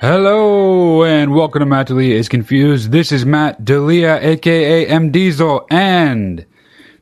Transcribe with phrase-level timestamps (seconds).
[0.00, 2.90] Hello and welcome to Matt Delia is Confused.
[2.90, 6.44] This is Matt Delia, aka M Diesel, and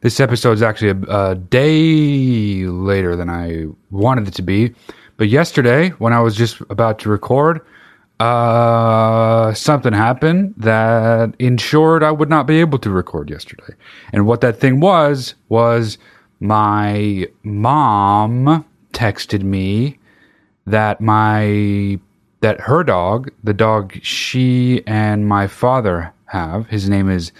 [0.03, 4.75] this episode is actually a, a day later than I wanted it to be.
[5.17, 7.63] But yesterday, when I was just about to record,
[8.23, 13.75] uh, something happened that ensured I would not be able to record yesterday.
[14.13, 15.99] And what that thing was, was
[16.39, 19.99] my mom texted me
[20.67, 21.99] that my
[22.43, 27.33] that her dog, the dog she and my father have, his name is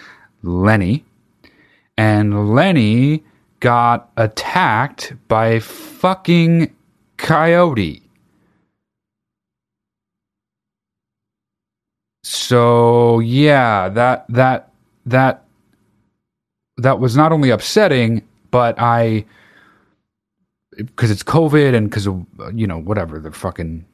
[0.43, 1.05] Lenny,
[1.97, 3.23] and Lenny
[3.61, 6.75] got attacked by fucking
[7.19, 8.02] coyote.
[12.23, 14.71] So yeah, that that
[15.07, 15.45] that
[16.77, 19.25] that was not only upsetting, but I
[20.77, 23.85] because it's COVID and because you know whatever the fucking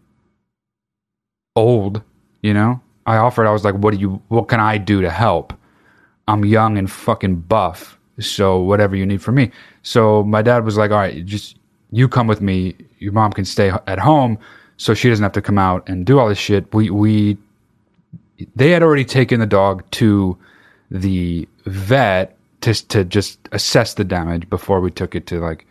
[1.57, 2.03] old,
[2.43, 2.81] you know.
[3.07, 3.47] I offered.
[3.47, 4.23] I was like, "What do you?
[4.29, 5.55] What can I do to help?"
[6.29, 9.51] I'm young and fucking buff, so whatever you need from me.
[9.83, 11.57] So my dad was like, "All right, just
[11.91, 12.75] you come with me.
[12.99, 14.39] Your mom can stay at home,
[14.77, 17.39] so she doesn't have to come out and do all this shit." We we
[18.55, 20.37] they had already taken the dog to
[20.91, 25.67] the vet to to just assess the damage before we took it to like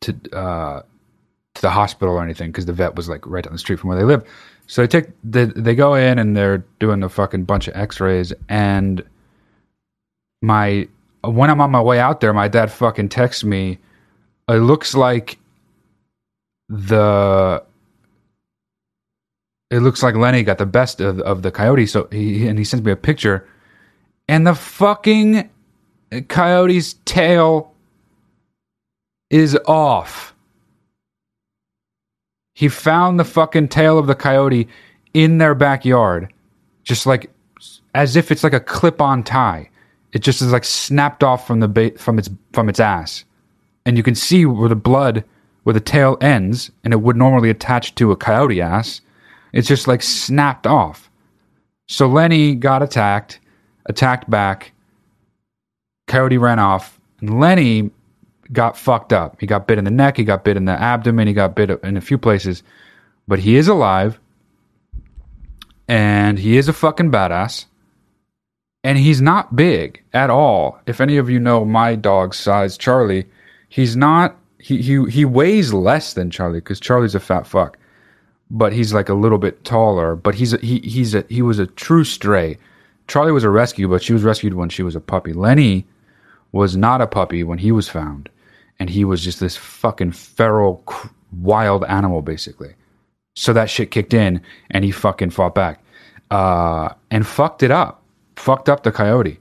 [0.00, 0.82] to uh
[1.54, 3.88] to the hospital or anything because the vet was like right down the street from
[3.88, 4.24] where they live.
[4.66, 8.32] So they take they, they go in and they're doing a fucking bunch of X-rays
[8.48, 9.02] and
[10.40, 10.88] my
[11.22, 13.78] when I'm on my way out there, my dad fucking texts me.
[14.48, 15.38] It looks like
[16.68, 17.62] the
[19.72, 21.86] it looks like Lenny got the best of, of the coyote.
[21.86, 23.48] So he and he sends me a picture,
[24.28, 25.48] and the fucking
[26.28, 27.72] coyote's tail
[29.30, 30.34] is off.
[32.54, 34.68] He found the fucking tail of the coyote
[35.14, 36.30] in their backyard,
[36.84, 37.30] just like
[37.94, 39.70] as if it's like a clip-on tie.
[40.12, 43.24] It just is like snapped off from the ba- from its from its ass,
[43.86, 45.24] and you can see where the blood
[45.62, 49.00] where the tail ends, and it would normally attach to a coyote ass.
[49.52, 51.10] It's just like snapped off.
[51.88, 53.40] So Lenny got attacked,
[53.86, 54.72] attacked back.
[56.06, 57.90] Coyote ran off, and Lenny
[58.52, 59.36] got fucked up.
[59.40, 61.70] He got bit in the neck, he got bit in the abdomen, he got bit
[61.82, 62.62] in a few places,
[63.26, 64.18] but he is alive,
[65.88, 67.66] and he is a fucking badass.
[68.84, 70.80] And he's not big at all.
[70.86, 73.26] If any of you know my dog's size, Charlie,
[73.68, 74.36] he's not.
[74.58, 77.78] He he he weighs less than Charlie because Charlie's a fat fuck,
[78.52, 80.14] but he's like a little bit taller.
[80.14, 82.58] But he's a, he he's a he was a true stray.
[83.08, 85.32] Charlie was a rescue, but she was rescued when she was a puppy.
[85.32, 85.86] Lenny
[86.52, 88.28] was not a puppy when he was found,
[88.78, 90.84] and he was just this fucking feral,
[91.40, 92.74] wild animal, basically.
[93.34, 95.82] So that shit kicked in, and he fucking fought back,
[96.30, 98.02] uh, and fucked it up,
[98.36, 99.40] fucked up the coyote.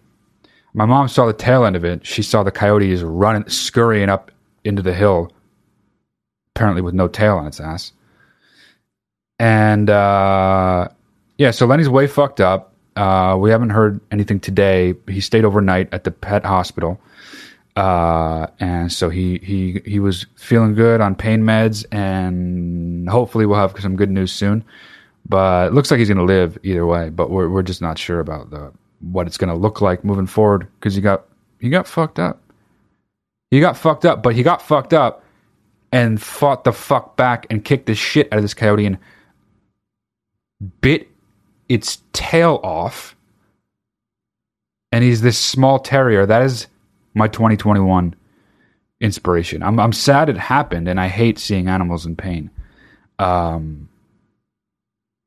[0.74, 2.06] My mom saw the tail end of it.
[2.06, 4.32] She saw the coyote is running, scurrying up
[4.64, 5.30] into the hill,
[6.56, 7.92] apparently with no tail on its ass.
[9.42, 10.88] And uh,
[11.40, 12.76] yeah, so Lenny's way fucked up.
[12.96, 14.94] Uh, we haven't heard anything today.
[15.08, 17.02] He stayed overnight at the pet hospital.
[17.76, 23.58] Uh, and so he, he, he was feeling good on pain meds and hopefully we'll
[23.58, 24.64] have some good news soon,
[25.28, 27.98] but it looks like he's going to live either way, but we're, we're just not
[27.98, 30.68] sure about the, what it's going to look like moving forward.
[30.82, 31.26] Cause he got,
[31.60, 32.44] he got fucked up.
[33.50, 35.24] He got fucked up, but he got fucked up
[35.92, 39.00] and fought the fuck back and kicked the shit out of this coyote and
[40.82, 41.08] bit
[41.70, 43.16] its tail off.
[44.92, 46.26] And he's this small terrier.
[46.26, 46.68] That is
[47.14, 48.16] my 2021
[49.02, 49.64] inspiration.
[49.64, 52.50] I'm I'm sad it happened, and I hate seeing animals in pain.
[53.20, 53.90] Um,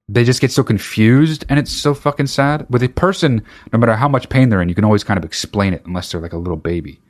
[0.09, 2.67] they just get so confused, and it's so fucking sad.
[2.71, 3.43] With a person,
[3.73, 6.13] no matter how much pain they're in, you can always kind of explain it, unless
[6.13, 7.01] they're like a little baby,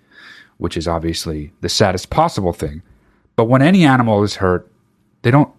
[0.59, 2.83] which is obviously the saddest possible thing.
[3.37, 4.71] But when any animal is hurt,
[5.23, 5.53] they don't.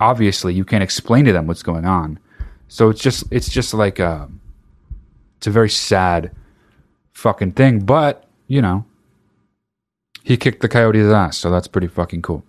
[0.00, 2.18] Obviously, you can't explain to them what's going on,
[2.68, 4.28] so it's just it's just like a,
[5.36, 6.30] it's a very sad
[7.12, 7.80] fucking thing.
[7.80, 8.84] But, you know,
[10.22, 12.44] he kicked the coyote's ass, so that's pretty fucking cool.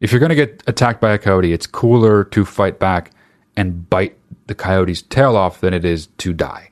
[0.00, 3.12] If you're to get attacked by a coyote, it's cooler to fight back
[3.56, 4.16] and bite
[4.46, 6.70] the coyote's tail off than it is to die.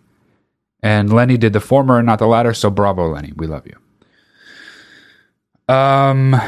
[0.83, 3.33] And Lenny did the former and not the latter, so bravo, Lenny.
[3.37, 5.75] We love you.
[5.75, 6.39] Um,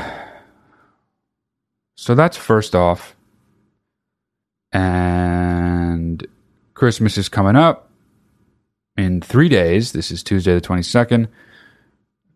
[1.97, 3.17] so that's first off.
[4.73, 6.27] And
[6.75, 7.91] Christmas is coming up
[8.97, 9.93] in three days.
[9.93, 11.29] This is Tuesday, the 22nd.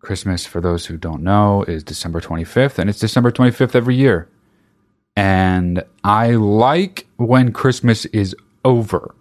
[0.01, 4.29] Christmas, for those who don't know, is December 25th, and it's December 25th every year.
[5.17, 9.15] And I like when Christmas is over.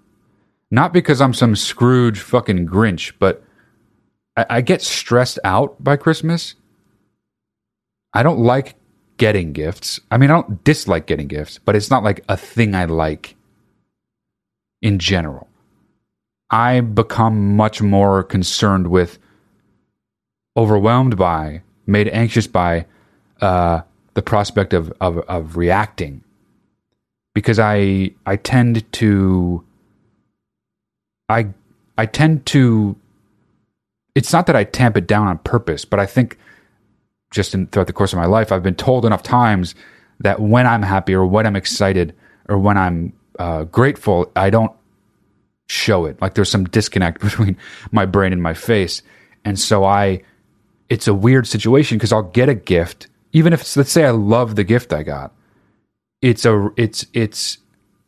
[0.70, 3.44] Not because I'm some Scrooge fucking Grinch, but
[4.36, 6.56] I, I get stressed out by Christmas.
[8.14, 8.76] I don't like
[9.18, 10.00] getting gifts.
[10.12, 13.36] I mean, I don't dislike getting gifts, but it's not like a thing I like
[14.82, 15.48] in general.
[16.50, 19.20] I become much more concerned with,
[20.56, 22.86] overwhelmed by, made anxious by
[23.42, 23.82] uh,
[24.14, 26.24] the prospect of, of, of reacting.
[27.36, 29.64] Because I I tend to
[31.30, 31.50] I
[31.96, 32.96] I tend to
[34.16, 36.40] it's not that I tamp it down on purpose, but I think
[37.38, 39.76] just in, throughout the course of my life, I've been told enough times
[40.20, 42.14] that when I'm happy or when I'm excited
[42.50, 44.74] or when I'm uh, grateful, I don't
[45.68, 46.20] show it.
[46.22, 47.56] Like there's some disconnect between
[47.92, 49.02] my brain and my face.
[49.46, 50.24] And so I,
[50.90, 54.10] it's a weird situation because I'll get a gift, even if it's, let's say I
[54.12, 55.34] love the gift I got.
[56.22, 57.60] It's a, it's, it's,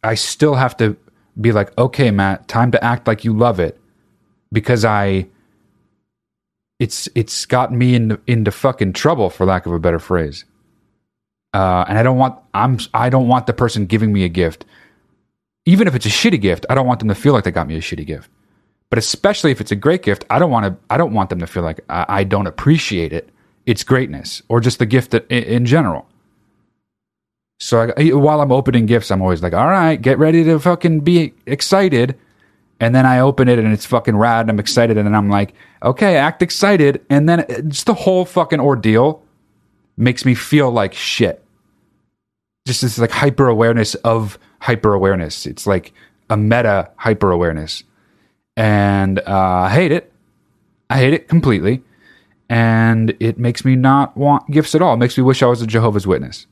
[0.03, 0.97] I still have to
[1.39, 3.79] be like, okay, Matt, time to act like you love it
[4.51, 5.27] because I,
[6.79, 10.45] it's it's got me into into fucking trouble for lack of a better phrase.
[11.53, 14.65] Uh, and I don't want I'm I don't want the person giving me a gift,
[15.65, 16.65] even if it's a shitty gift.
[16.69, 18.29] I don't want them to feel like they got me a shitty gift.
[18.89, 20.77] But especially if it's a great gift, I don't want to.
[20.89, 23.29] I don't want them to feel like I, I don't appreciate it,
[23.65, 26.07] its greatness, or just the gift that, in, in general.
[27.59, 31.01] So I, while I'm opening gifts, I'm always like, "All right, get ready to fucking
[31.01, 32.17] be excited."
[32.79, 35.29] And then I open it and it's fucking rad and I'm excited and then I'm
[35.29, 35.53] like,
[35.83, 37.05] okay, act excited.
[37.09, 39.21] And then just the whole fucking ordeal
[39.97, 41.43] makes me feel like shit.
[42.65, 45.45] Just this like hyper awareness of hyper awareness.
[45.45, 45.91] It's like
[46.29, 47.83] a meta hyper awareness.
[48.55, 50.11] And uh, I hate it.
[50.89, 51.83] I hate it completely.
[52.49, 54.93] And it makes me not want gifts at all.
[54.93, 56.47] It makes me wish I was a Jehovah's Witness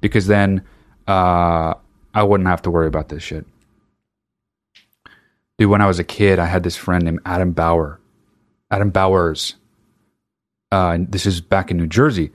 [0.00, 0.62] because then
[1.06, 1.74] uh,
[2.12, 3.46] I wouldn't have to worry about this shit.
[5.60, 8.00] Dude, when I was a kid, I had this friend named Adam Bauer.
[8.70, 9.56] Adam Bowers.
[10.72, 12.30] Uh, this is back in New Jersey.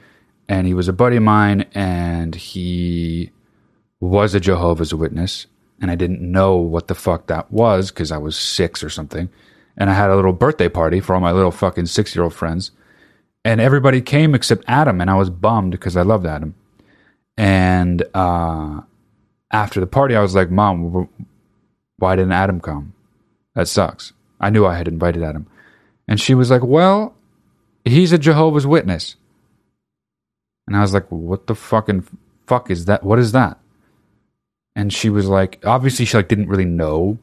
[0.47, 3.31] And he was a buddy of mine, and he
[3.99, 5.47] was a Jehovah's Witness.
[5.81, 9.27] And I didn't know what the fuck that was because I was six or something.
[9.75, 12.35] And I had a little birthday party for all my little fucking six year old
[12.35, 12.69] friends.
[13.43, 15.01] And everybody came except Adam.
[15.01, 16.53] And I was bummed because I loved Adam.
[17.37, 18.81] And uh,
[19.49, 21.09] after the party, I was like, Mom,
[21.97, 22.91] why didn't Adam come?
[23.55, 24.13] That sucks.
[24.39, 25.47] I knew I had invited Adam.
[26.07, 27.15] And she was like, Well,
[27.83, 29.15] he's a Jehovah's Witness.
[30.67, 32.05] And I was like, What the fucking
[32.47, 33.03] fuck is that?
[33.03, 33.59] What is that?
[34.75, 37.17] And she was like, obviously she like didn't really know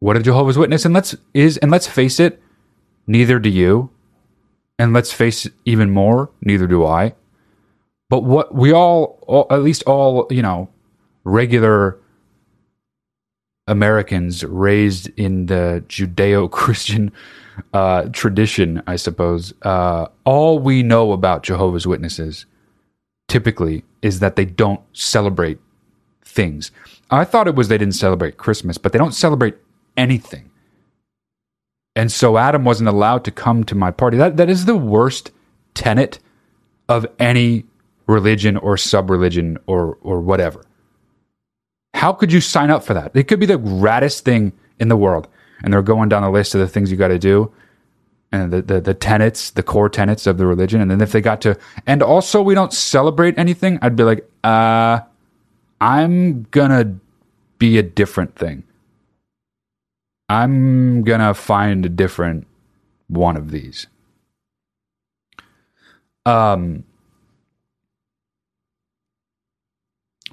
[0.00, 2.42] what a Jehovah's Witness and let's is and let's face it,
[3.06, 3.90] neither do you.
[4.76, 7.14] And let's face it even more, neither do I.
[8.10, 10.68] But what we all, all at least all, you know,
[11.22, 11.98] regular
[13.66, 17.12] Americans raised in the Judeo Christian
[17.72, 22.46] uh, tradition, I suppose, uh, all we know about Jehovah's Witnesses
[23.28, 25.58] typically is that they don't celebrate
[26.22, 26.70] things.
[27.10, 29.56] I thought it was they didn't celebrate Christmas, but they don't celebrate
[29.96, 30.50] anything.
[31.96, 34.16] And so Adam wasn't allowed to come to my party.
[34.16, 35.30] That that is the worst
[35.74, 36.18] tenet
[36.88, 37.64] of any
[38.06, 40.64] religion or sub religion or or whatever.
[42.04, 43.12] How could you sign up for that?
[43.14, 45.26] It could be the raddest thing in the world.
[45.62, 47.50] And they're going down the list of the things you got to do
[48.30, 50.82] and the, the, the tenets, the core tenets of the religion.
[50.82, 54.30] And then if they got to, and also we don't celebrate anything, I'd be like,
[54.44, 55.00] uh,
[55.80, 56.94] I'm gonna
[57.56, 58.64] be a different thing.
[60.28, 62.46] I'm gonna find a different
[63.08, 63.86] one of these.
[66.26, 66.84] Um,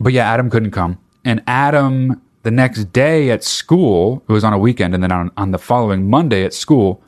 [0.02, 0.98] but yeah, Adam couldn't come.
[1.24, 5.32] And Adam, the next day at school, it was on a weekend, and then on,
[5.38, 7.02] on the following Monday at school,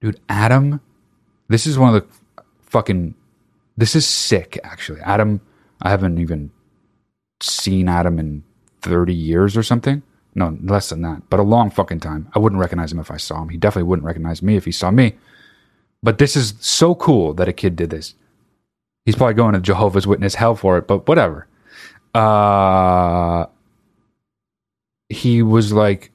[0.00, 0.80] dude, Adam,
[1.48, 3.14] this is one of the fucking,
[3.76, 5.00] this is sick, actually.
[5.00, 5.40] Adam,
[5.82, 6.50] I haven't even
[7.42, 8.42] seen Adam in
[8.82, 10.02] 30 years or something.
[10.34, 12.28] No, less than that, but a long fucking time.
[12.34, 13.48] I wouldn't recognize him if I saw him.
[13.48, 15.14] He definitely wouldn't recognize me if he saw me.
[16.02, 18.14] But this is so cool that a kid did this.
[19.06, 21.46] He's probably going to Jehovah's Witness hell for it, but whatever
[22.16, 23.46] uh,
[25.08, 26.12] he was like,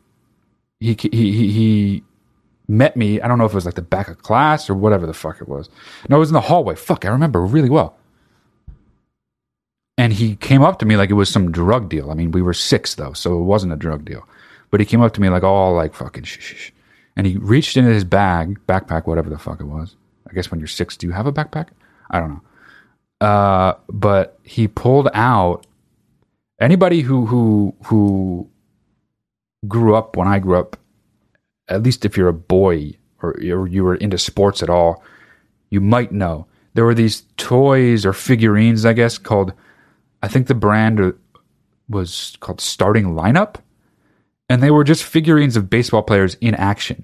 [0.79, 2.03] he, he, he,
[2.67, 3.19] met me.
[3.19, 5.41] I don't know if it was like the back of class or whatever the fuck
[5.41, 5.69] it was.
[6.07, 6.75] No, it was in the hallway.
[6.75, 7.97] Fuck, I remember really well.
[9.97, 12.09] And he came up to me like it was some drug deal.
[12.09, 14.27] I mean, we were six though, so it wasn't a drug deal.
[14.69, 16.71] But he came up to me like all like fucking shh, shh, shh.
[17.15, 19.95] And he reached into his bag, backpack, whatever the fuck it was.
[20.29, 21.67] I guess when you're six, do you have a backpack?
[22.09, 23.27] I don't know.
[23.27, 25.67] Uh, but he pulled out
[26.61, 28.49] anybody who who who
[29.67, 30.77] grew up when I grew up,
[31.67, 35.03] at least if you're a boy or, or you were into sports at all,
[35.69, 39.53] you might know there were these toys or figurines, I guess, called
[40.23, 41.13] I think the brand
[41.89, 43.55] was called Starting Lineup,
[44.47, 47.03] and they were just figurines of baseball players in action.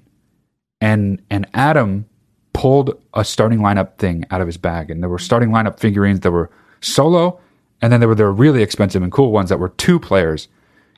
[0.80, 2.06] And and Adam
[2.54, 6.22] pulled a starting lineup thing out of his bag, and there were starting lineup figurines
[6.22, 7.40] that were solo,
[7.82, 10.48] and then there were the really expensive and cool ones that were two players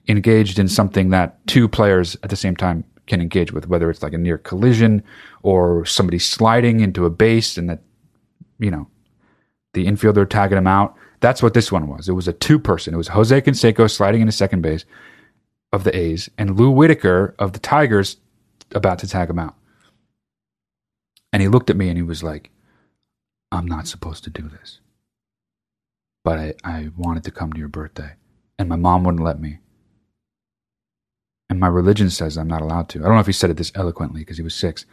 [0.07, 4.01] engaged in something that two players at the same time can engage with, whether it's
[4.01, 5.03] like a near collision
[5.43, 7.81] or somebody sliding into a base and that,
[8.59, 8.87] you know,
[9.73, 10.95] the infielder tagging him out.
[11.19, 12.07] That's what this one was.
[12.07, 12.93] It was a two person.
[12.93, 14.85] It was Jose Canseco sliding into second base
[15.73, 18.17] of the A's and Lou Whitaker of the Tigers
[18.71, 19.55] about to tag him out.
[21.33, 22.49] And he looked at me and he was like,
[23.51, 24.79] I'm not supposed to do this.
[26.23, 28.13] But I, I wanted to come to your birthday.
[28.57, 29.59] And my mom wouldn't let me.
[31.49, 32.99] And my religion says I'm not allowed to.
[32.99, 34.85] I don't know if he said it this eloquently because he was six.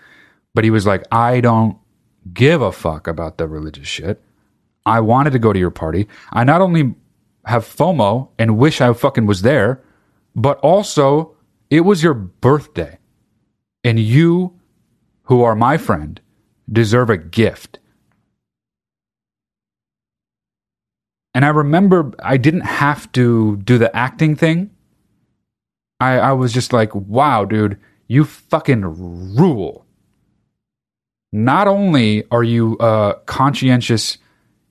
[0.55, 1.79] But he was like, I don't
[2.33, 4.23] give a fuck about the religious shit.
[4.87, 6.09] I wanted to go to your party.
[6.33, 6.95] I not only
[7.45, 9.83] have FOMO and wish I fucking was there,
[10.35, 11.37] but also
[11.71, 12.99] it was your birthday.
[13.85, 14.59] And you,
[15.25, 16.21] who are my friend,
[16.71, 17.79] deserve a gift.
[21.37, 24.71] And I remember I didn't have to do the acting thing.
[26.01, 27.79] I, I was just like, wow, dude,
[28.09, 29.85] you fucking rule.
[31.35, 34.17] Not only are you a conscientious,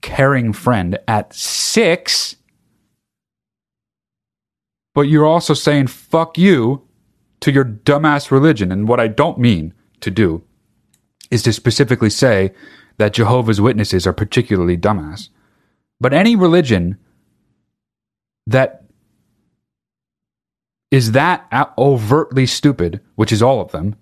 [0.01, 2.35] caring friend at six,
[4.95, 6.81] but you're also saying fuck you
[7.41, 8.71] to your dumbass religion.
[8.71, 10.43] And what I don't mean to do
[11.29, 12.55] is to specifically say
[12.97, 15.29] that Jehovah's Witnesses are particularly dumbass.
[15.99, 16.97] But any religion
[18.47, 18.83] that
[20.91, 21.47] is that
[21.77, 23.95] overtly stupid, which is all of them,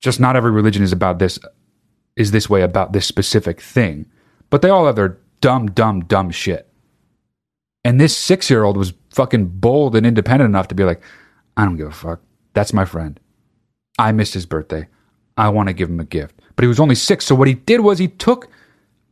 [0.00, 1.38] just not every religion is about this
[2.16, 4.06] is this way about this specific thing.
[4.50, 6.68] But they all have their dumb, dumb, dumb shit.
[7.84, 11.02] And this six year old was fucking bold and independent enough to be like,
[11.56, 12.20] I don't give a fuck.
[12.52, 13.18] That's my friend.
[13.98, 14.88] I missed his birthday.
[15.36, 16.40] I want to give him a gift.
[16.56, 17.26] But he was only six.
[17.26, 18.48] So what he did was he took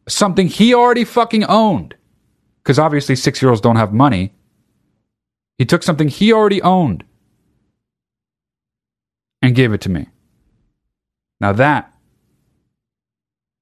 [0.09, 1.95] something he already fucking owned.
[2.63, 4.35] Because obviously six year olds don't have money.
[5.59, 7.05] He took something he already owned
[9.41, 10.09] and gave it to me.
[11.41, 11.93] Now that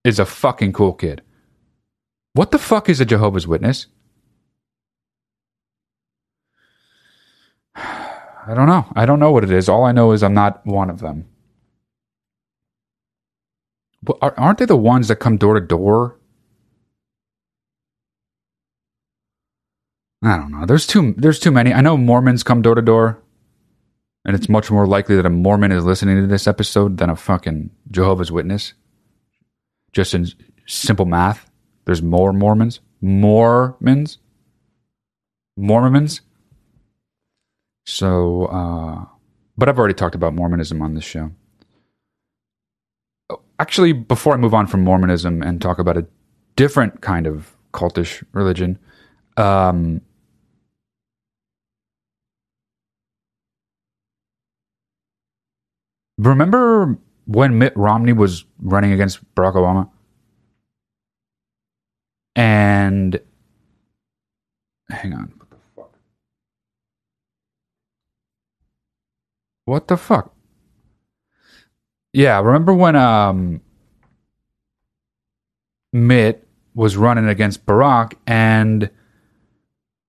[0.05, 1.23] is a fucking cool kid.
[2.33, 3.87] What the fuck is a Jehovah's Witness?
[7.75, 8.87] I don't know.
[8.95, 9.69] I don't know what it is.
[9.69, 11.27] All I know is I'm not one of them.
[14.03, 16.17] But aren't they the ones that come door to door?
[20.23, 20.67] I don't know.
[20.67, 21.73] There's too there's too many.
[21.73, 23.23] I know Mormons come door to door,
[24.25, 27.17] and it's much more likely that a Mormon is listening to this episode than a
[27.17, 28.75] fucking Jehovah's Witness.
[29.93, 30.29] Just in
[30.67, 31.51] simple math,
[31.85, 34.19] there's more Mormons, Mormons,
[35.57, 36.21] Mormons.
[37.87, 39.05] So, uh,
[39.57, 41.33] but I've already talked about Mormonism on this show
[43.61, 46.07] actually, before I move on from Mormonism and talk about a
[46.57, 48.79] different kind of cultish religion,
[49.37, 50.01] um,
[56.29, 59.89] remember when Mitt Romney was running against Barack Obama?
[62.37, 63.21] And
[64.89, 65.33] hang on.
[65.37, 65.93] What the fuck?
[69.65, 70.35] What the fuck?
[72.13, 73.61] Yeah, remember when um
[75.93, 78.91] Mitt was running against Barack and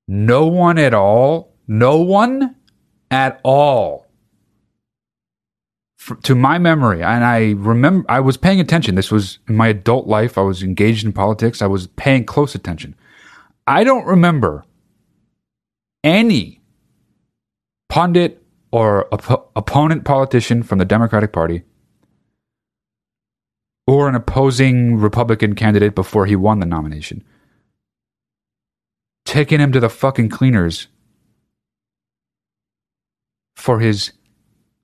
[0.08, 2.56] no one at all, no one
[3.10, 4.11] at all
[6.24, 8.96] to my memory, and I remember I was paying attention.
[8.96, 10.38] This was in my adult life.
[10.38, 11.62] I was engaged in politics.
[11.62, 12.96] I was paying close attention.
[13.68, 14.66] I don't remember
[16.04, 16.62] any
[17.90, 18.42] pundit
[18.72, 21.64] or op- opponent politician from the Democratic Party
[23.86, 27.24] or an opposing Republican candidate before he won the nomination.
[29.26, 30.88] Taking him to the fucking cleaners
[33.56, 34.14] for his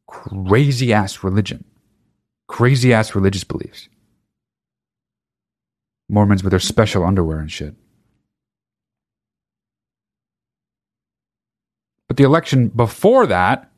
[0.07, 1.63] crazy ass religion,
[2.47, 3.89] crazy ass religious beliefs.
[6.09, 7.75] Mormons with their special underwear and shit.
[12.07, 13.69] But the election before that,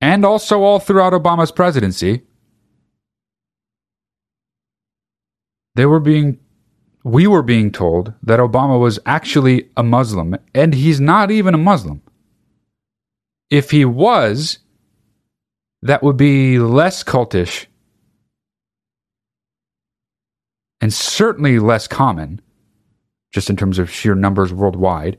[0.00, 2.22] and also all throughout Obama's presidency,
[5.74, 6.38] they were being
[7.04, 11.58] we were being told that Obama was actually a Muslim, and he's not even a
[11.58, 12.00] Muslim.
[13.50, 14.58] If he was,
[15.82, 17.66] that would be less cultish
[20.80, 22.40] and certainly less common,
[23.32, 25.18] just in terms of sheer numbers worldwide.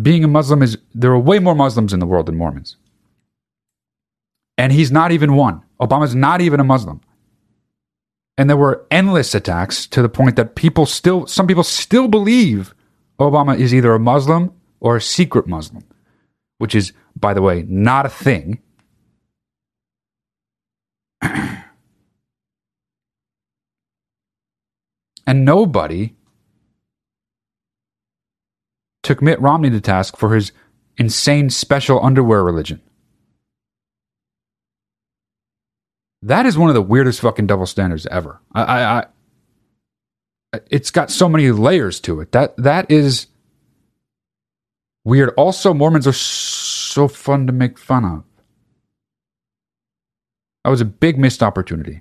[0.00, 2.76] Being a Muslim is, there are way more Muslims in the world than Mormons.
[4.58, 5.62] And he's not even one.
[5.80, 7.00] Obama's not even a Muslim.
[8.36, 12.74] And there were endless attacks to the point that people still, some people still believe
[13.20, 15.84] Obama is either a Muslim or a secret Muslim,
[16.58, 18.60] which is, by the way, not a thing.
[25.26, 26.14] and nobody
[29.02, 30.50] took Mitt Romney to task for his
[30.96, 32.80] insane special underwear religion.
[36.24, 38.40] That is one of the weirdest fucking double standards ever.
[38.54, 38.98] I, I,
[40.54, 42.32] I it's got so many layers to it.
[42.32, 43.26] That that is
[45.04, 45.34] weird.
[45.36, 48.24] Also, Mormons are so fun to make fun of.
[50.64, 52.00] That was a big missed opportunity.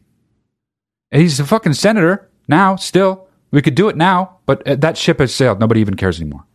[1.11, 2.77] And he's a fucking senator now.
[2.77, 5.59] Still, we could do it now, but uh, that ship has sailed.
[5.59, 6.45] Nobody even cares anymore.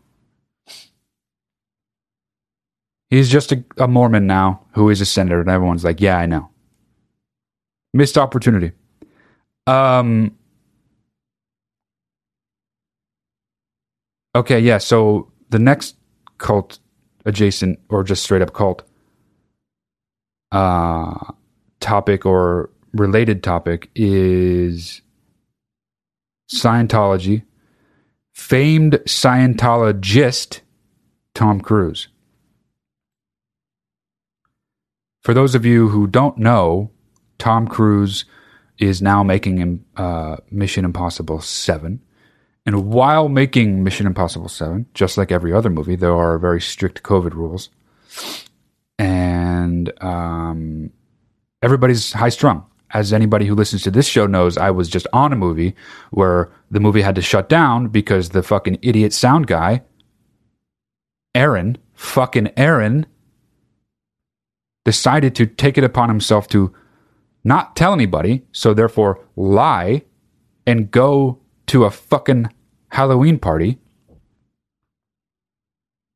[3.11, 6.25] He's just a, a Mormon now who is a senator, and everyone's like, "Yeah, I
[6.25, 6.49] know."
[7.95, 8.73] Missed opportunity.
[9.67, 10.37] Um.
[14.35, 14.79] Okay, yeah.
[14.79, 15.97] So the next
[16.39, 16.79] cult
[17.25, 18.83] adjacent or just straight up cult
[20.53, 21.33] uh,
[21.81, 25.03] topic or related topic is
[26.51, 27.43] Scientology.
[28.33, 30.61] Famed Scientologist
[31.35, 32.09] Tom Cruise.
[35.23, 36.91] For those of you who don't know,
[37.39, 38.25] Tom Cruise
[38.79, 42.01] is now making uh, Mission Impossible 7.
[42.67, 47.03] And while making Mission Impossible 7, just like every other movie, there are very strict
[47.03, 47.71] COVID rules.
[48.99, 50.91] And um,
[51.63, 52.65] everybody's high strung.
[52.91, 55.75] As anybody who listens to this show knows, I was just on a movie
[56.11, 59.83] where the movie had to shut down because the fucking idiot sound guy,
[61.35, 63.07] Aaron, fucking Aaron,
[64.87, 66.73] decided to take it upon himself to
[67.49, 70.03] not tell anybody, so therefore lie
[70.67, 72.53] and go to a fucking
[72.91, 73.79] Halloween party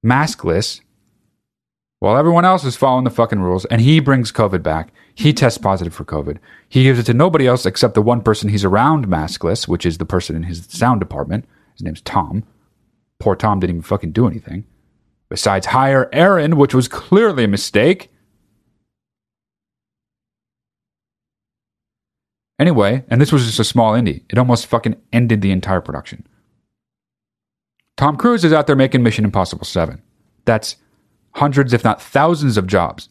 [0.04, 0.80] maskless
[2.00, 4.92] while everyone else is following the fucking rules and he brings COVID back.
[5.14, 6.38] He tests positive for COVID.
[6.68, 9.98] He gives it to nobody else except the one person he's around maskless, which is
[9.98, 11.44] the person in his sound department.
[11.74, 12.44] His name's Tom.
[13.20, 14.64] Poor Tom didn't even fucking do anything.
[15.28, 18.10] Besides hire Aaron, which was clearly a mistake.
[22.62, 24.22] Anyway, and this was just a small indie.
[24.30, 26.24] It almost fucking ended the entire production.
[27.96, 30.00] Tom Cruise is out there making Mission Impossible 7.
[30.44, 30.76] That's
[31.34, 33.08] hundreds, if not thousands, of jobs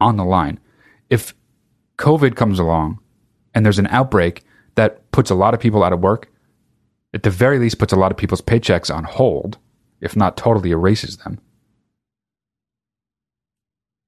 [0.00, 0.58] on the line.
[1.10, 1.32] If
[1.98, 2.98] COVID comes along
[3.54, 4.42] and there's an outbreak
[4.74, 6.32] that puts a lot of people out of work,
[7.14, 9.58] at the very least puts a lot of people's paychecks on hold,
[10.00, 11.38] if not totally erases them.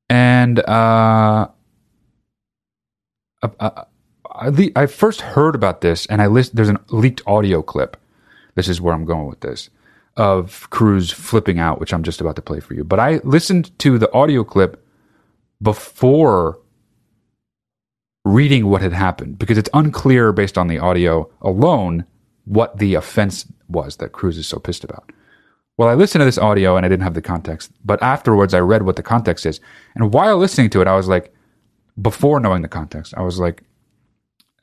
[0.08, 1.46] And uh,
[3.40, 3.84] uh,
[4.34, 6.56] I, first heard about this, and I list.
[6.56, 7.96] There's a leaked audio clip.
[8.54, 9.70] This is where I'm going with this
[10.16, 12.84] of Cruise flipping out, which I'm just about to play for you.
[12.84, 14.84] But I listened to the audio clip
[15.60, 16.60] before
[18.24, 22.04] reading what had happened because it's unclear based on the audio alone
[22.44, 25.10] what the offense was that Cruise is so pissed about.
[25.76, 28.60] Well, I listened to this audio and I didn't have the context, but afterwards I
[28.60, 29.60] read what the context is.
[29.94, 31.34] And while listening to it, I was like,
[32.00, 33.62] before knowing the context, I was like,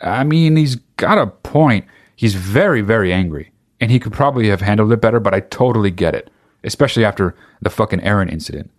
[0.03, 1.85] I mean, he's got a point.
[2.15, 5.19] He's very, very angry, and he could probably have handled it better.
[5.19, 6.29] But I totally get it,
[6.63, 8.71] especially after the fucking Aaron incident.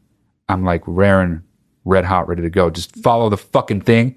[0.48, 1.42] I'm like raring,
[1.84, 2.70] red hot, ready to go.
[2.70, 4.16] Just follow the fucking thing.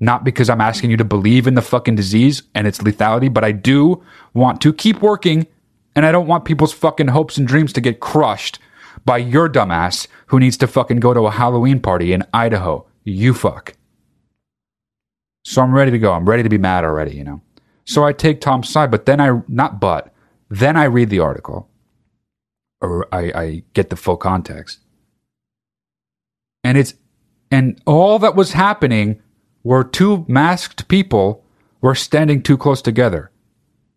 [0.00, 3.44] Not because I'm asking you to believe in the fucking disease and its lethality, but
[3.44, 5.46] I do want to keep working,
[5.96, 8.60] and I don't want people's fucking hopes and dreams to get crushed
[9.04, 12.86] by your dumbass who needs to fucking go to a Halloween party in Idaho.
[13.04, 13.74] You fuck.
[15.48, 16.12] So I'm ready to go.
[16.12, 17.40] I'm ready to be mad already, you know.
[17.86, 20.12] So I take Tom's side, but then I, not but,
[20.50, 21.70] then I read the article
[22.82, 24.80] or I, I get the full context.
[26.62, 26.94] And it's,
[27.50, 29.22] and all that was happening
[29.64, 31.44] were two masked people
[31.80, 33.30] were standing too close together.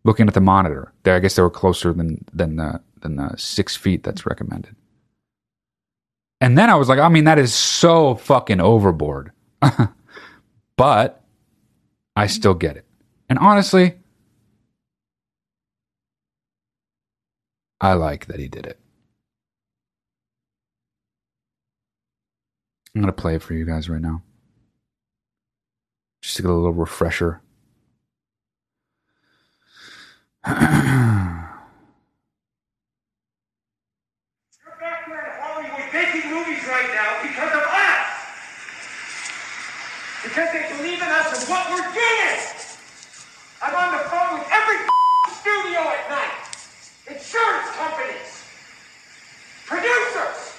[0.03, 0.93] looking at the monitor.
[1.03, 4.75] There, I guess they were closer than than the than the six feet that's recommended.
[6.39, 9.31] And then I was like, I mean, that is so fucking overboard.
[10.77, 11.20] but
[12.15, 12.85] I still get it.
[13.29, 13.95] And honestly,
[17.79, 18.79] I like that he did it.
[22.93, 24.21] I'm going to play it for you guys right now.
[26.21, 27.41] Just to get a little refresher.
[30.45, 30.55] You're
[34.79, 37.91] back there in Hollywood making movies right now because of us.
[40.31, 42.39] Because they believe in us and what we're doing.
[43.61, 44.79] I'm on the phone with every
[45.27, 46.39] studio at night.
[47.03, 48.39] Insurance companies.
[49.67, 50.55] Producers.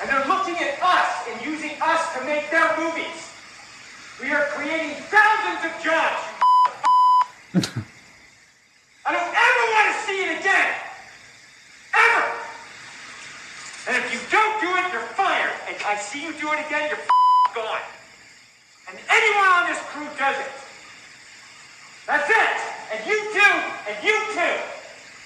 [0.00, 3.28] And they're looking at us and using us to make their movies.
[4.22, 6.24] We are creating thousands of jobs.
[9.04, 10.72] I don't ever want to see it again.
[11.92, 12.24] Ever.
[13.88, 15.52] And if you don't do it, you're fired.
[15.68, 17.21] And I see you do it again, you're
[17.54, 17.84] gone.
[18.88, 20.52] And anyone on this crew does it.
[22.06, 22.58] That's it.
[22.92, 23.54] And you too.
[23.88, 24.56] And you too.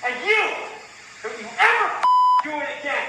[0.07, 0.43] And you.
[1.23, 1.89] Don't you ever
[2.45, 3.09] do it again.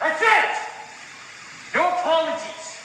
[0.00, 0.52] That's it.
[1.74, 2.78] No apologies.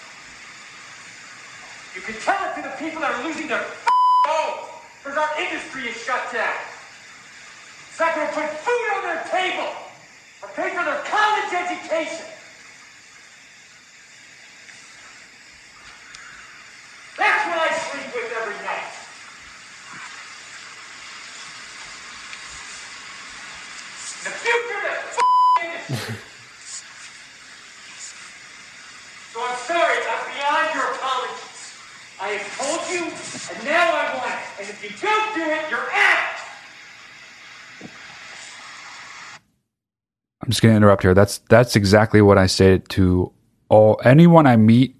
[1.95, 3.65] You can tell it to the people that are losing their
[4.25, 4.69] homes
[5.03, 6.55] because our industry is shut down.
[7.89, 9.82] It's not going to put food on their table
[10.55, 12.25] pay for their college education.
[17.17, 18.91] That's what I sleep with every night.
[24.23, 25.23] The future of the
[25.63, 26.15] industry.
[29.33, 31.53] so I'm sorry, I'm beyond your apologies.
[32.19, 33.03] I have told you,
[33.53, 34.47] and now I want it.
[34.59, 36.33] And if you don't do it, you're out.
[40.42, 41.15] I'm just going to interrupt here.
[41.15, 43.33] That's that's exactly what I say to
[43.69, 44.95] all anyone I meet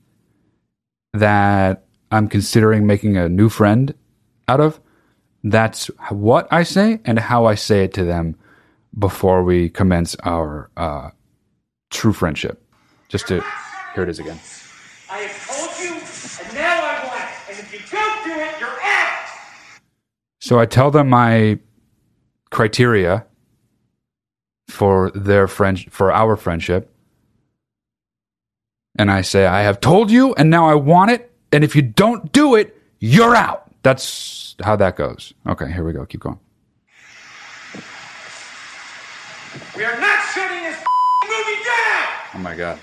[1.14, 3.94] that I'm considering making a new friend
[4.48, 4.82] out of.
[5.44, 8.36] That's what I say and how I say it to them
[8.98, 11.12] before we commence our uh,
[11.92, 12.60] true friendship.
[13.08, 13.44] Just to
[13.94, 14.40] here it is again.
[15.08, 17.52] I have told you, and now I want it.
[17.52, 19.26] And if you don't do it, you're out.
[20.42, 21.60] So I tell them my
[22.50, 23.28] criteria
[24.68, 26.90] for their friend for our friendship.
[28.98, 31.82] And I say, I have told you and now I want it, and if you
[31.82, 33.72] don't do it, you're out.
[33.82, 35.34] That's how that goes.
[35.48, 36.06] Okay, here we go.
[36.06, 36.40] Keep going.
[39.76, 40.78] We are not shutting this
[41.24, 42.08] movie down.
[42.36, 42.80] Oh my god.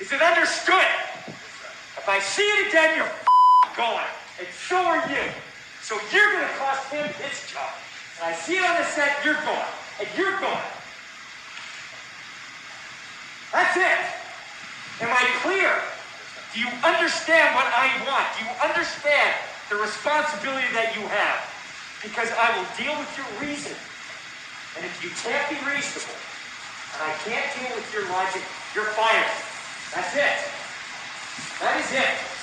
[0.00, 0.84] Is it understood?
[1.26, 3.10] If I see it again, you're
[3.76, 4.04] gone.
[4.38, 5.30] And so are you.
[5.82, 7.70] So you're going to cost him his job.
[8.20, 9.72] And I see it on the set, you're going.
[10.00, 10.68] And you're going.
[13.52, 14.00] That's it.
[15.04, 15.70] Am I clear?
[16.52, 18.24] Do you understand what I want?
[18.40, 19.36] Do you understand
[19.68, 21.44] the responsibility that you have?
[22.00, 23.76] Because I will deal with your reason.
[24.76, 26.16] And if you can't be reasonable,
[26.96, 29.32] and I can't deal with your logic, you're fired.
[29.92, 30.36] That's it.
[31.60, 32.35] That is it.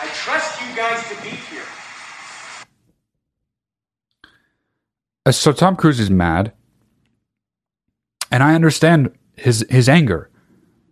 [0.00, 1.62] I trust you guys to be here.
[5.24, 6.52] Uh, So Tom Cruise is mad,
[8.30, 10.28] and I understand his his anger.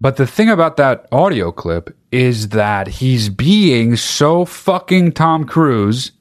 [0.01, 6.13] But the thing about that audio clip is that he's being so fucking Tom Cruise.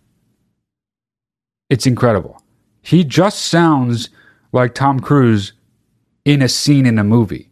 [1.69, 2.41] It's incredible.
[2.81, 4.09] He just sounds
[4.51, 5.53] like Tom Cruise
[6.25, 7.48] in a scene in a movie.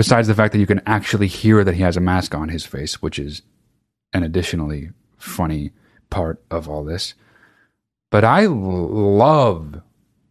[0.00, 2.64] Besides the fact that you can actually hear that he has a mask on his
[2.64, 3.42] face, which is
[4.14, 5.72] an additionally funny
[6.08, 7.12] part of all this.
[8.10, 9.82] But I love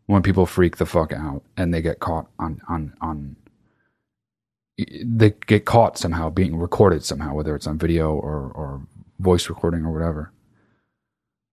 [0.08, 3.36] when people freak the fuck out and they get caught on on on
[5.06, 8.82] they get caught somehow being recorded somehow, whether it's on video or or
[9.20, 10.32] voice recording or whatever.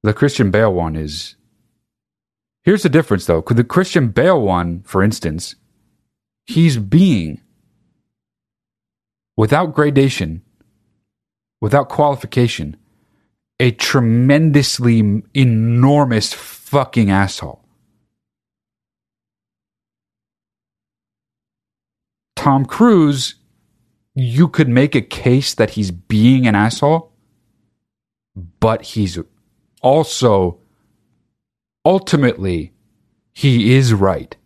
[0.05, 1.37] The Christian Bale one is
[2.63, 3.43] here's the difference though.
[3.43, 5.55] Could the Christian Bale one, for instance,
[6.47, 7.43] he's being
[9.37, 10.43] without gradation,
[11.61, 12.77] without qualification,
[13.59, 17.63] a tremendously enormous fucking asshole.
[22.35, 23.37] Tom Cruise,
[24.15, 27.13] you could make a case that he's being an asshole,
[28.61, 29.19] but he's
[29.83, 30.59] also
[31.85, 32.73] ultimately
[33.33, 34.37] he is right.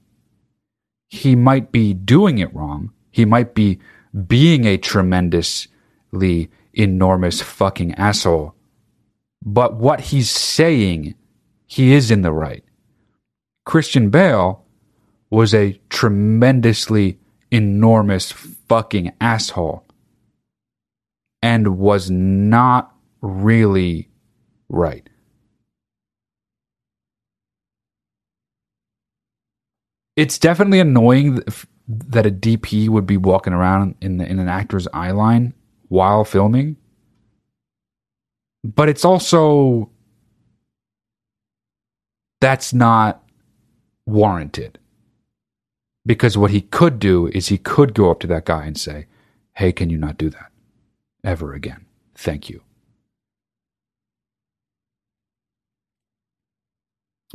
[1.08, 2.92] He might be doing it wrong.
[3.10, 3.80] He might be
[4.26, 8.54] being a tremendously enormous fucking asshole.
[9.42, 11.14] But what he's saying,
[11.66, 12.64] he is in the right.
[13.64, 14.64] Christian Bale
[15.30, 17.18] was a tremendously
[17.50, 19.84] enormous fucking asshole
[21.42, 24.10] and was not really
[24.68, 25.08] right.
[30.16, 31.40] It's definitely annoying
[31.90, 35.54] that a DP would be walking around in the, in an actor's eye line
[35.88, 36.76] while filming.
[38.62, 39.90] But it's also
[42.40, 43.22] that's not
[44.06, 44.78] warranted.
[46.06, 49.06] Because what he could do is he could go up to that guy and say,
[49.54, 50.50] Hey, can you not do that
[51.24, 51.86] ever again?
[52.14, 52.62] Thank you.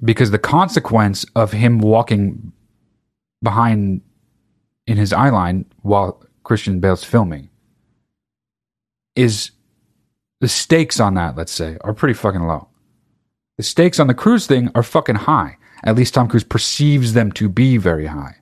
[0.03, 2.51] Because the consequence of him walking
[3.43, 4.01] behind
[4.88, 7.50] in his eye line while Christian Bale's filming
[9.15, 9.52] is
[10.41, 12.67] the stakes on that, let's say, are pretty fucking low.
[13.58, 15.58] The stakes on the Cruise thing are fucking high.
[15.84, 18.36] At least Tom Cruise perceives them to be very high.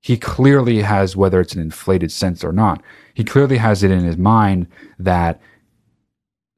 [0.00, 4.04] He clearly has, whether it's an inflated sense or not, he clearly has it in
[4.04, 4.66] his mind
[4.98, 5.40] that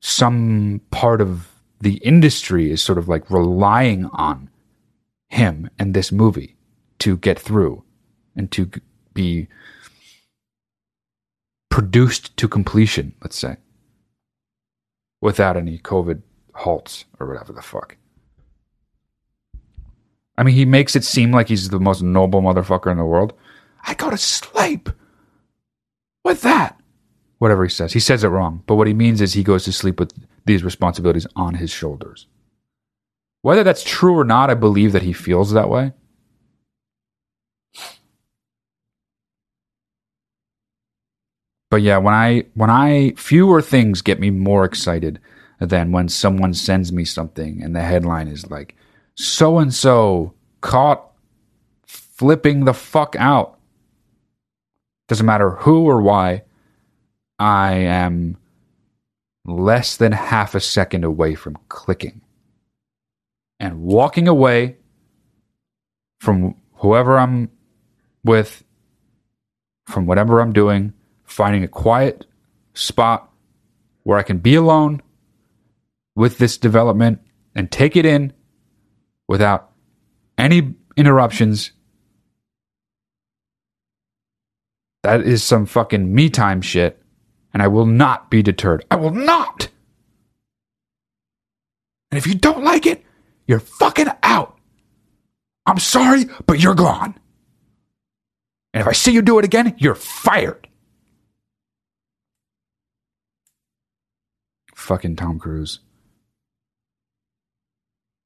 [0.00, 1.48] some part of
[1.80, 4.48] the industry is sort of like relying on
[5.28, 6.56] him and this movie
[7.00, 7.82] to get through
[8.36, 8.70] and to
[9.14, 9.48] be
[11.70, 13.56] produced to completion, let's say,
[15.20, 16.22] without any COVID
[16.54, 17.96] halts or whatever the fuck.
[20.36, 23.32] I mean, he makes it seem like he's the most noble motherfucker in the world.
[23.84, 24.88] I go to sleep
[26.24, 26.80] with that.
[27.38, 27.92] Whatever he says.
[27.92, 28.62] He says it wrong.
[28.66, 30.12] But what he means is he goes to sleep with
[30.44, 32.26] these responsibilities on his shoulders.
[33.42, 35.92] Whether that's true or not, I believe that he feels that way.
[41.72, 45.18] But yeah, when I when I fewer things get me more excited
[45.58, 48.76] than when someone sends me something and the headline is like
[49.14, 51.02] so and so caught
[51.86, 53.58] flipping the fuck out.
[55.08, 56.42] Doesn't matter who or why.
[57.38, 58.36] I am
[59.46, 62.20] less than half a second away from clicking
[63.58, 64.76] and walking away
[66.20, 67.50] from whoever I'm
[68.22, 68.62] with,
[69.86, 70.92] from whatever I'm doing
[71.32, 72.26] finding a quiet
[72.74, 73.30] spot
[74.02, 75.02] where I can be alone
[76.14, 77.20] with this development
[77.54, 78.32] and take it in
[79.28, 79.70] without
[80.36, 81.72] any interruptions.
[85.02, 87.02] That is some fucking me time shit,
[87.52, 88.84] and I will not be deterred.
[88.90, 89.68] I will not!
[92.10, 93.02] And if you don't like it,
[93.46, 94.58] you're fucking out.
[95.64, 97.18] I'm sorry, but you're gone.
[98.74, 100.68] And if I see you do it again, you're fired.
[104.82, 105.78] Fucking Tom Cruise.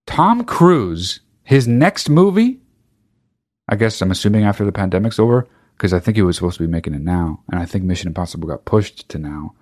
[0.06, 2.60] Tom Cruise, his next movie,
[3.68, 6.66] I guess I'm assuming after the pandemic's over, because I think he was supposed to
[6.66, 9.54] be making it now, and I think Mission Impossible got pushed to now.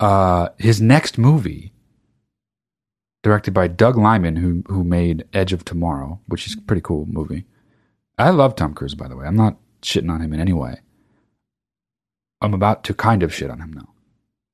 [0.00, 1.72] Uh, his next movie,
[3.22, 7.06] directed by Doug Liman, who who made Edge of Tomorrow, which is a pretty cool
[7.06, 7.44] movie.
[8.16, 9.26] I love Tom Cruise, by the way.
[9.26, 10.80] I'm not shitting on him in any way.
[12.40, 13.88] I'm about to kind of shit on him now.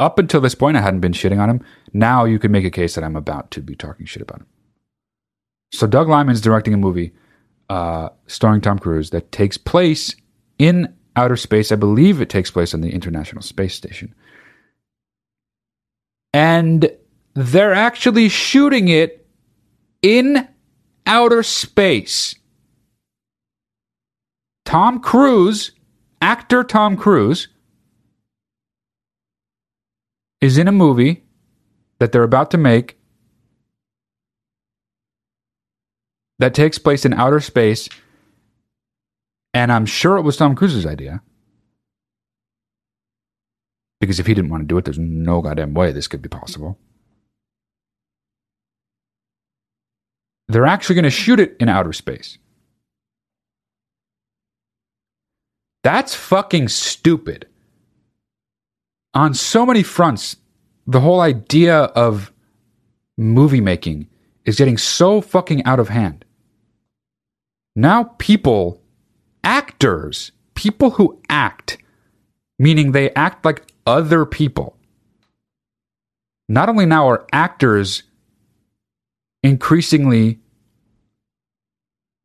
[0.03, 1.65] Up until this point, I hadn't been shitting on him.
[1.93, 4.47] Now you can make a case that I'm about to be talking shit about him.
[5.71, 7.13] So Doug Liman's directing a movie
[7.71, 10.17] uh, starring Tom Cruise that takes place
[10.59, 11.71] in outer space.
[11.71, 14.13] I believe it takes place on the International Space Station.
[16.35, 16.91] And
[17.35, 19.25] they're actually shooting it
[20.03, 20.49] in
[21.07, 22.35] outer space.
[24.65, 25.71] Tom Cruise,
[26.21, 27.47] actor Tom Cruise,
[30.43, 31.23] is in a movie
[32.01, 32.99] that they're about to make
[36.41, 37.89] that takes place in outer space.
[39.55, 41.23] And I'm sure it was Tom Cruise's idea.
[44.01, 46.29] Because if he didn't want to do it, there's no goddamn way this could be
[46.29, 46.77] possible.
[50.49, 52.39] They're actually going to shoot it in outer space.
[55.85, 57.47] That's fucking stupid
[59.15, 60.37] on so many fronts,
[60.87, 62.33] the whole idea of
[63.17, 64.09] movie making
[64.45, 66.25] is getting so fucking out of hand.
[67.77, 68.83] Now, people,
[69.45, 71.79] actors, people who act,
[72.59, 74.77] meaning they act like other people,
[76.49, 78.03] not only now are actors
[79.43, 80.39] increasingly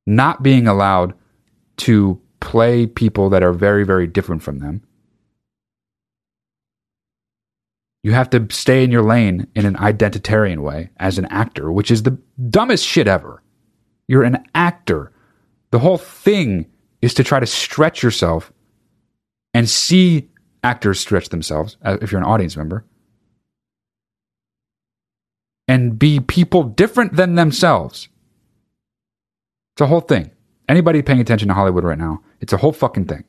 [0.06, 1.14] not being allowed
[1.78, 4.82] to play people that are very, very different from them.
[8.08, 11.92] You have to stay in your lane in an identitarian way as an actor, which
[11.92, 12.18] is the
[12.50, 13.44] dumbest shit ever.
[14.08, 15.12] You're an actor.
[15.72, 18.54] The whole thing is to try to stretch yourself
[19.54, 20.30] and see
[20.64, 22.86] actors stretch themselves uh, if you're an audience member
[25.68, 28.08] and be people different than themselves.
[29.76, 30.32] It's a whole thing.
[30.70, 33.26] Anybody paying attention to Hollywood right now, it's a whole fucking thing.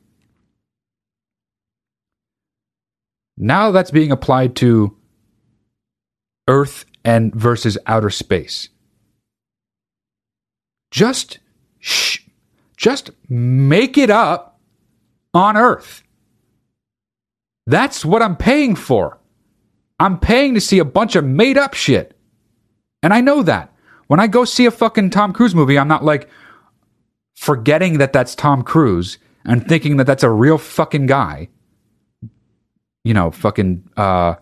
[3.39, 4.97] Now that's being applied to
[6.47, 8.69] Earth and versus outer space.
[10.91, 11.39] Just
[11.79, 12.19] sh-
[12.75, 14.59] just make it up
[15.33, 16.03] on Earth.
[17.65, 19.19] That's what I'm paying for.
[19.99, 22.17] I'm paying to see a bunch of made up shit.
[23.03, 23.73] And I know that.
[24.07, 26.29] When I go see a fucking Tom Cruise movie, I'm not like
[27.35, 31.49] forgetting that that's Tom Cruise and thinking that that's a real fucking guy.
[33.03, 34.35] You know, fucking uh,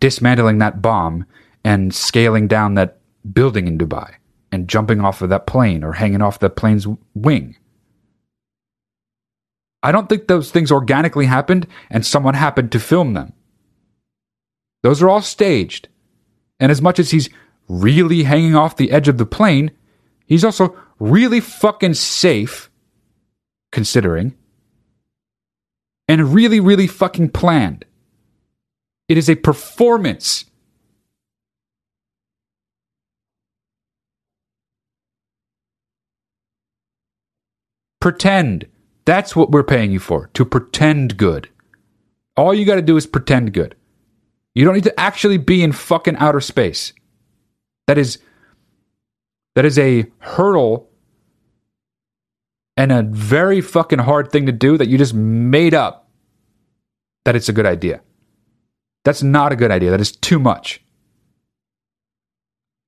[0.00, 1.26] dismantling that bomb
[1.64, 2.98] and scaling down that
[3.32, 4.14] building in Dubai
[4.52, 7.56] and jumping off of that plane or hanging off the plane's wing.
[9.82, 13.32] I don't think those things organically happened and someone happened to film them.
[14.82, 15.88] Those are all staged.
[16.60, 17.28] And as much as he's
[17.68, 19.70] really hanging off the edge of the plane,
[20.26, 22.70] he's also really fucking safe,
[23.72, 24.34] considering,
[26.06, 27.84] and really, really fucking planned.
[29.08, 30.46] It is a performance.
[38.00, 38.66] Pretend.
[39.04, 41.48] That's what we're paying you for, to pretend good.
[42.36, 43.76] All you got to do is pretend good.
[44.54, 46.92] You don't need to actually be in fucking outer space.
[47.86, 48.18] That is
[49.54, 50.90] that is a hurdle
[52.76, 56.08] and a very fucking hard thing to do that you just made up
[57.24, 58.00] that it's a good idea.
[59.04, 59.90] That's not a good idea.
[59.90, 60.82] That is too much.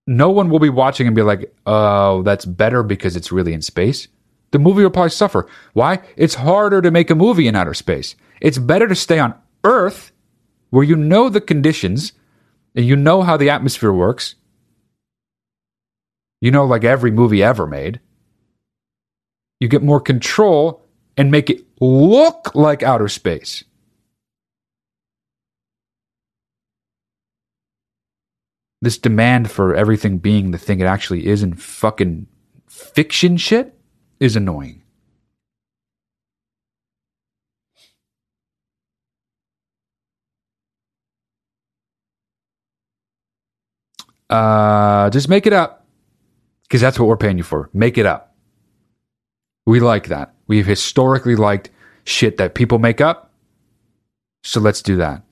[0.06, 3.62] No one will be watching and be like, "Oh, that's better because it's really in
[3.62, 4.08] space."
[4.50, 5.46] the movie will probably suffer.
[5.72, 6.00] Why?
[6.16, 8.14] It's harder to make a movie in outer space.
[8.40, 10.12] It's better to stay on Earth
[10.70, 12.12] where you know the conditions
[12.74, 14.34] and you know how the atmosphere works.
[16.40, 18.00] You know, like every movie ever made.
[19.58, 23.64] You get more control and make it look like outer space.
[28.86, 32.28] This demand for everything being the thing it actually is in fucking
[32.68, 33.76] fiction shit
[34.20, 34.84] is annoying.
[44.30, 45.84] Uh, just make it up
[46.62, 47.68] because that's what we're paying you for.
[47.72, 48.36] Make it up.
[49.66, 50.36] We like that.
[50.46, 51.70] We've historically liked
[52.04, 53.32] shit that people make up.
[54.44, 55.24] So let's do that.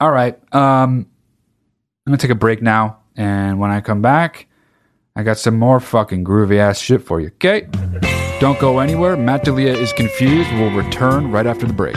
[0.00, 0.34] All right.
[0.54, 1.06] Um,
[2.06, 4.46] I'm gonna take a break now, and when I come back,
[5.16, 7.28] I got some more fucking groovy ass shit for you.
[7.28, 7.68] Okay?
[8.40, 9.16] Don't go anywhere.
[9.16, 10.50] Matt D'Elia is confused.
[10.54, 11.96] We'll return right after the break.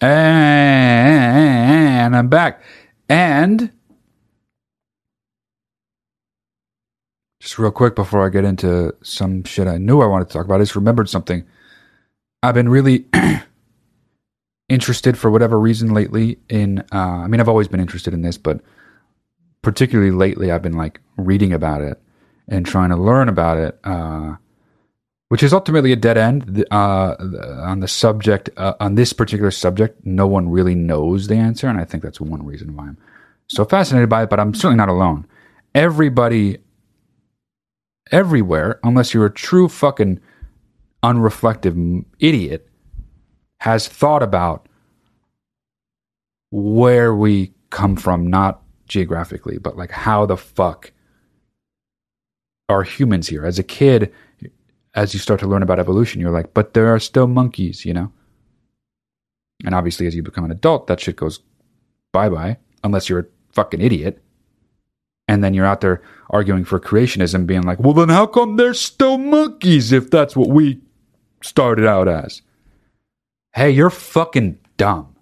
[0.00, 0.96] And
[2.14, 2.62] I'm back.
[3.08, 3.72] And
[7.40, 10.44] just real quick before I get into some shit I knew I wanted to talk
[10.44, 11.44] about, I just remembered something.
[12.42, 13.06] I've been really
[14.68, 18.38] interested for whatever reason lately in uh, I mean I've always been interested in this,
[18.38, 18.60] but
[19.62, 22.00] particularly lately I've been like reading about it
[22.46, 23.78] and trying to learn about it.
[23.82, 24.36] Uh,
[25.28, 27.14] which is ultimately a dead end uh,
[27.62, 30.04] on the subject uh, on this particular subject.
[30.04, 32.98] No one really knows the answer, and I think that's one reason why I'm
[33.48, 34.30] so fascinated by it.
[34.30, 35.26] But I'm certainly not alone.
[35.74, 36.58] Everybody,
[38.10, 40.20] everywhere, unless you're a true fucking
[41.02, 42.68] unreflective idiot,
[43.60, 44.66] has thought about
[46.50, 50.92] where we come from, not geographically, but like how the fuck
[52.70, 53.44] are humans here?
[53.44, 54.12] As a kid,
[54.98, 57.94] as you start to learn about evolution, you're like, but there are still monkeys, you
[57.94, 58.12] know?
[59.64, 61.38] And obviously, as you become an adult, that shit goes
[62.12, 64.20] bye bye, unless you're a fucking idiot.
[65.28, 68.80] And then you're out there arguing for creationism, being like, well, then how come there's
[68.80, 70.80] still monkeys if that's what we
[71.44, 72.42] started out as?
[73.52, 75.14] Hey, you're fucking dumb.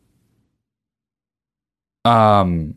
[2.07, 2.77] Um,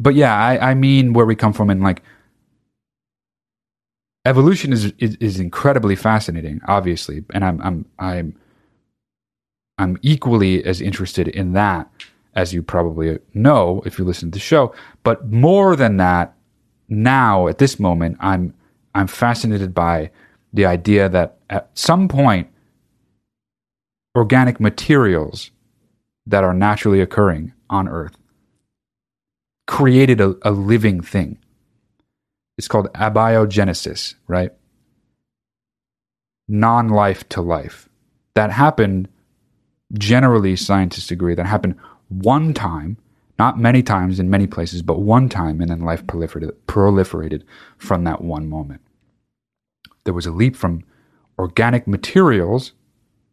[0.00, 2.02] but yeah, I, I mean where we come from and like
[4.24, 8.36] evolution is, is is incredibly fascinating, obviously, and I'm I'm I'm
[9.78, 11.90] I'm equally as interested in that
[12.34, 14.74] as you probably know if you listen to the show.
[15.02, 16.34] But more than that,
[16.88, 18.54] now at this moment, I'm
[18.94, 20.10] I'm fascinated by
[20.52, 22.48] the idea that at some point
[24.14, 25.50] organic materials
[26.26, 28.16] that are naturally occurring on Earth
[29.66, 31.38] created a, a living thing.
[32.58, 34.52] It's called abiogenesis, right?
[36.48, 37.88] Non life to life.
[38.34, 39.08] That happened,
[39.92, 41.76] generally, scientists agree, that happened
[42.08, 42.98] one time,
[43.38, 47.42] not many times in many places, but one time, and then life proliferated, proliferated
[47.78, 48.80] from that one moment.
[50.04, 50.84] There was a leap from
[51.38, 52.72] organic materials,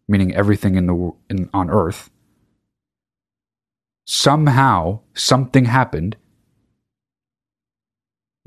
[0.08, 2.10] meaning everything in the in, on Earth.
[4.06, 6.16] Somehow, something happened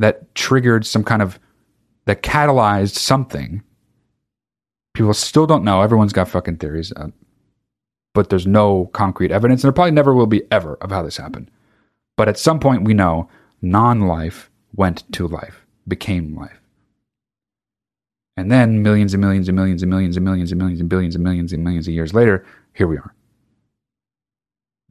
[0.02, 1.38] that triggered some kind of
[2.06, 3.62] that catalyzed something.
[4.94, 5.82] People still don't know.
[5.82, 7.08] Everyone's got fucking theories, uh,
[8.12, 11.16] but there's no concrete evidence, and there probably never will be ever of how this
[11.16, 11.50] happened.
[12.16, 13.28] But at some point, we know
[13.62, 16.60] non-life went to life, became life,
[18.36, 21.14] and then millions and millions and millions and millions and millions and millions and billions
[21.14, 22.44] and millions and millions of years later,
[22.74, 23.14] here we are,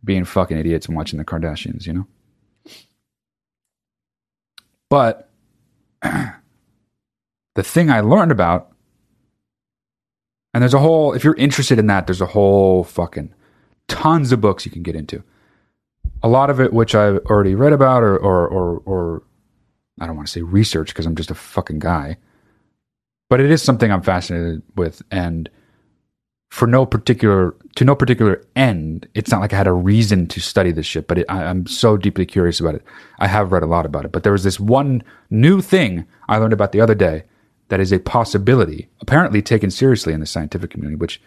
[0.04, 2.08] being fucking idiots and watching the Kardashians, you know.
[4.92, 5.30] But
[6.02, 8.74] the thing I learned about,
[10.54, 13.34] and there's a whole, if you're interested in that, there's a whole fucking
[13.88, 15.24] tons of books you can get into.
[16.24, 19.24] A lot of it, which I've already read about, or, or, or, or
[20.02, 22.18] I don't want to say research because I'm just a fucking guy,
[23.30, 25.02] but it is something I'm fascinated with.
[25.10, 25.50] And
[26.52, 29.08] for no particular to no particular end.
[29.14, 31.66] It's not like I had a reason to study this shit, but it, I, I'm
[31.66, 32.84] so deeply curious about it.
[33.20, 36.38] I have read a lot about it, but there was this one new thing I
[36.38, 37.24] learned about the other day
[37.70, 41.22] that is a possibility, apparently taken seriously in the scientific community, which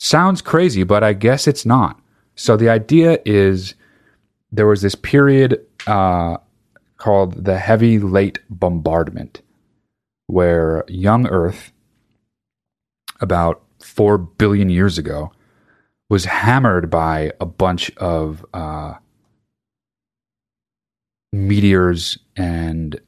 [0.00, 2.00] sounds crazy, but I guess it's not.
[2.34, 3.74] So the idea is
[4.50, 6.38] there was this period uh,
[6.96, 9.42] called the heavy late bombardment,
[10.26, 11.70] where young Earth,
[13.20, 15.32] about four billion years ago,
[16.08, 18.94] was hammered by a bunch of uh,
[21.32, 23.00] meteors and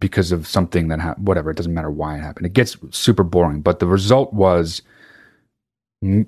[0.00, 2.46] because of something that happened, whatever, it doesn't matter why it happened.
[2.46, 4.82] It gets super boring, but the result was
[6.02, 6.26] m-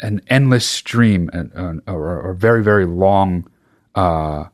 [0.00, 3.48] an endless stream an- an- or, or a very, very long,
[3.94, 4.46] uh,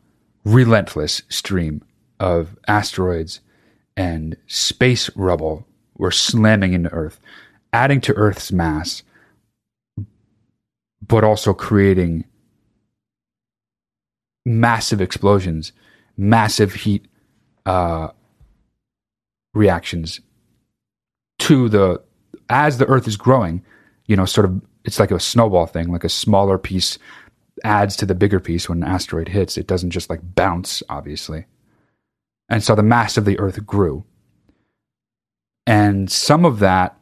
[0.44, 1.82] relentless stream
[2.18, 3.40] of asteroids
[3.96, 5.66] and space rubble
[5.96, 7.18] were slamming into Earth,
[7.72, 9.02] adding to Earth's mass,
[11.06, 12.24] but also creating
[14.44, 15.72] massive explosions,
[16.16, 17.06] massive heat
[17.66, 18.08] uh,
[19.54, 20.20] reactions
[21.38, 22.02] to the
[22.48, 23.62] as the Earth is growing.
[24.06, 25.92] You know, sort of, it's like a snowball thing.
[25.92, 26.98] Like a smaller piece
[27.64, 29.56] adds to the bigger piece when an asteroid hits.
[29.56, 31.46] It doesn't just like bounce, obviously.
[32.48, 34.04] And so the mass of the Earth grew.
[35.66, 36.98] And some of that,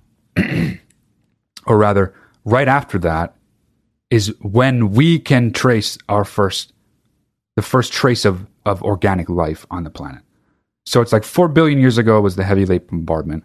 [1.69, 2.15] or rather,
[2.45, 3.37] right after that,
[4.11, 6.73] is when we can trace our first,
[7.57, 10.23] the first trace of, of organic life on the planet.
[10.87, 13.45] So it's like 4 billion years ago was the heavy late bombardment,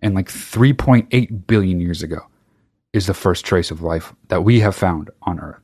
[0.00, 2.20] and like 3.8 billion years ago
[2.92, 5.60] is the first trace of life that we have found on Earth.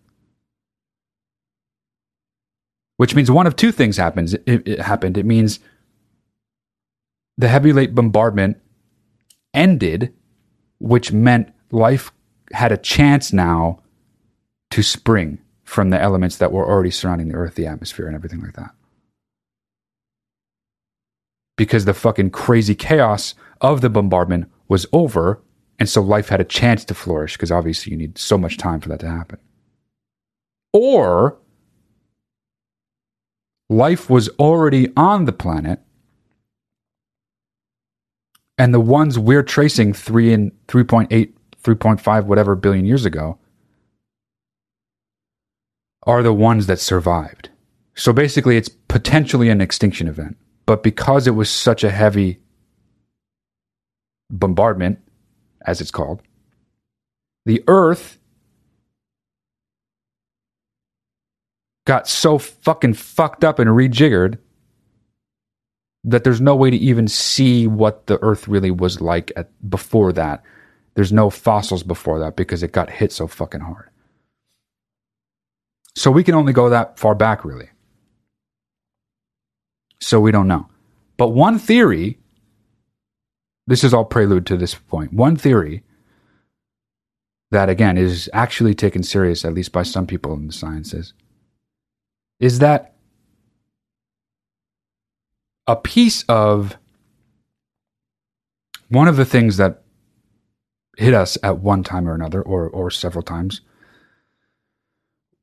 [2.96, 4.34] Which means one of two things happens.
[4.34, 5.16] It, it happened.
[5.16, 5.60] It means
[7.38, 8.58] the heavy late bombardment
[9.54, 10.12] ended,
[10.80, 12.12] which meant life
[12.52, 13.80] had a chance now
[14.70, 18.40] to spring from the elements that were already surrounding the earth, the atmosphere, and everything
[18.42, 18.72] like that.
[21.60, 25.42] because the fucking crazy chaos of the bombardment was over.
[25.78, 28.80] And so life had a chance to flourish because obviously you need so much time
[28.80, 29.38] for that to happen.
[30.72, 31.36] Or
[33.68, 35.80] life was already on the planet
[38.56, 41.32] and the ones we're tracing 3 and 3.8
[41.62, 43.38] 3.5 whatever billion years ago
[46.04, 47.50] are the ones that survived.
[47.94, 50.36] So basically it's potentially an extinction event.
[50.64, 52.40] But because it was such a heavy
[54.30, 54.98] bombardment
[55.66, 56.22] as it's called
[57.44, 58.18] the earth
[61.86, 64.38] got so fucking fucked up and rejiggered
[66.04, 70.12] that there's no way to even see what the earth really was like at before
[70.12, 70.42] that
[71.00, 73.88] there's no fossils before that because it got hit so fucking hard.
[75.96, 77.70] So we can only go that far back really.
[79.98, 80.68] So we don't know.
[81.16, 82.18] But one theory
[83.66, 85.14] this is all prelude to this point.
[85.14, 85.84] One theory
[87.50, 91.14] that again is actually taken serious at least by some people in the sciences
[92.40, 92.94] is that
[95.66, 96.76] a piece of
[98.90, 99.82] one of the things that
[101.00, 103.62] hit us at one time or another, or, or several times,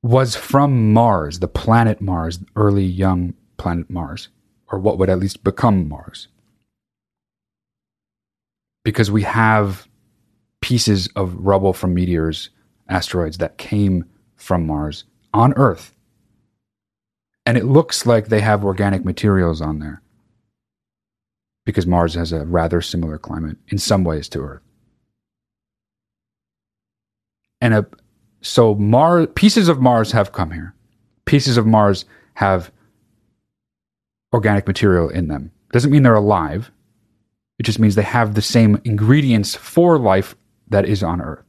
[0.03, 4.29] was from Mars, the planet Mars, early young planet Mars,
[4.71, 6.27] or what would at least become Mars.
[8.85, 9.87] Because we have
[10.61, 12.51] pieces of rubble from meteors,
[12.87, 14.05] asteroids that came
[14.35, 15.91] from Mars on Earth.
[17.47, 20.03] And it looks like they have organic materials on there
[21.65, 24.61] because Mars has a rather similar climate in some ways to Earth.
[27.61, 27.85] And a,
[28.41, 30.73] so Mars pieces of Mars have come here.
[31.25, 32.05] Pieces of Mars
[32.35, 32.71] have
[34.33, 35.51] organic material in them.
[35.71, 36.71] Doesn't mean they're alive.
[37.59, 40.35] It just means they have the same ingredients for life
[40.69, 41.43] that is on Earth.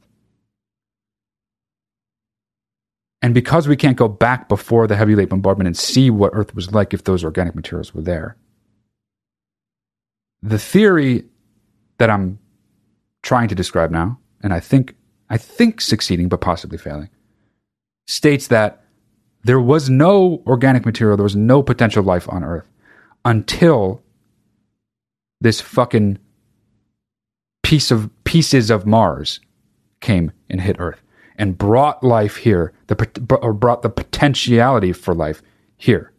[3.21, 6.55] And because we can't go back before the heavy late bombardment and see what Earth
[6.55, 8.37] was like if those organic materials were there,
[10.41, 11.25] the theory
[11.97, 12.39] that I'm
[13.21, 14.95] trying to describe now, and I think
[15.29, 17.09] I think succeeding but possibly failing,
[18.07, 18.83] states that
[19.43, 22.67] there was no organic material, there was no potential life on Earth
[23.25, 24.03] until
[25.41, 26.17] this fucking
[27.63, 29.39] piece of pieces of Mars
[30.01, 31.01] came and hit Earth
[31.37, 35.41] and brought life here, the or brought the potentiality for life
[35.77, 36.11] here.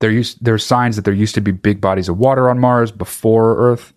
[0.00, 2.58] there used there are signs that there used to be big bodies of water on
[2.58, 3.92] Mars before Earth.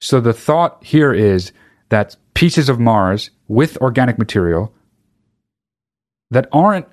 [0.00, 1.52] So the thought here is
[1.88, 4.72] that pieces of Mars with organic material
[6.30, 6.86] that aren't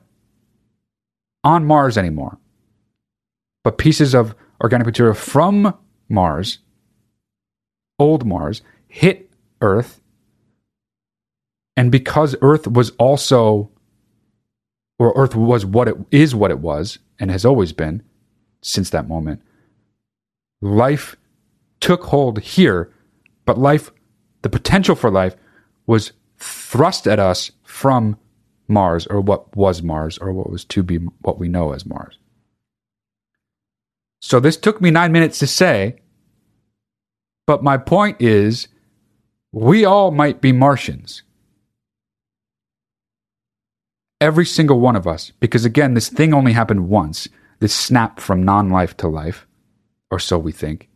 [1.44, 2.40] on Mars anymore,
[3.64, 5.78] but pieces of organic material from
[6.10, 6.60] Mars,
[8.00, 9.30] old Mars, hit
[9.62, 10.02] Earth.
[11.78, 13.70] And because Earth was also,
[14.98, 18.02] or Earth was what it is what it was, and has always been
[18.62, 19.42] since that moment.
[20.62, 21.16] Life
[21.80, 22.92] took hold here,
[23.46, 23.92] but life,
[24.42, 25.36] the potential for life,
[25.86, 28.18] was thrust at us from
[28.68, 32.18] Mars, or what was Mars, or what was to be what we know as Mars.
[34.22, 35.98] So this took me nine minutes to say,
[37.46, 38.68] but my point is
[39.52, 41.22] we all might be Martians
[44.22, 47.28] every single one of us, because again, this thing only happened once
[47.60, 49.46] this snap from non life to life,
[50.10, 50.90] or so we think.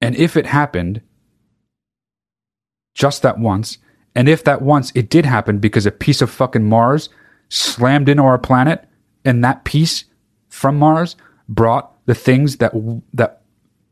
[0.00, 1.02] And if it happened
[2.94, 3.78] just that once,
[4.14, 7.08] and if that once it did happen because a piece of fucking Mars
[7.48, 8.86] slammed into our planet,
[9.24, 10.04] and that piece
[10.48, 11.16] from Mars
[11.48, 12.72] brought the things that
[13.12, 13.42] that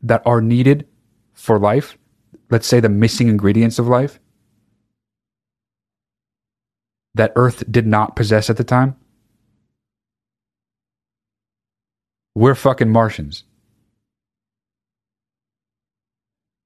[0.01, 0.87] that are needed
[1.33, 1.97] for life,
[2.49, 4.19] let's say the missing ingredients of life,
[7.15, 8.95] that Earth did not possess at the time?
[12.35, 13.43] We're fucking Martians.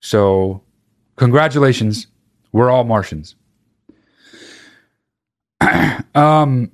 [0.04, 0.62] So,
[1.16, 2.08] congratulations.
[2.52, 3.36] We're all Martians.
[6.14, 6.72] um,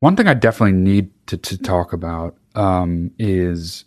[0.00, 3.86] one thing I definitely need to, to talk about um, is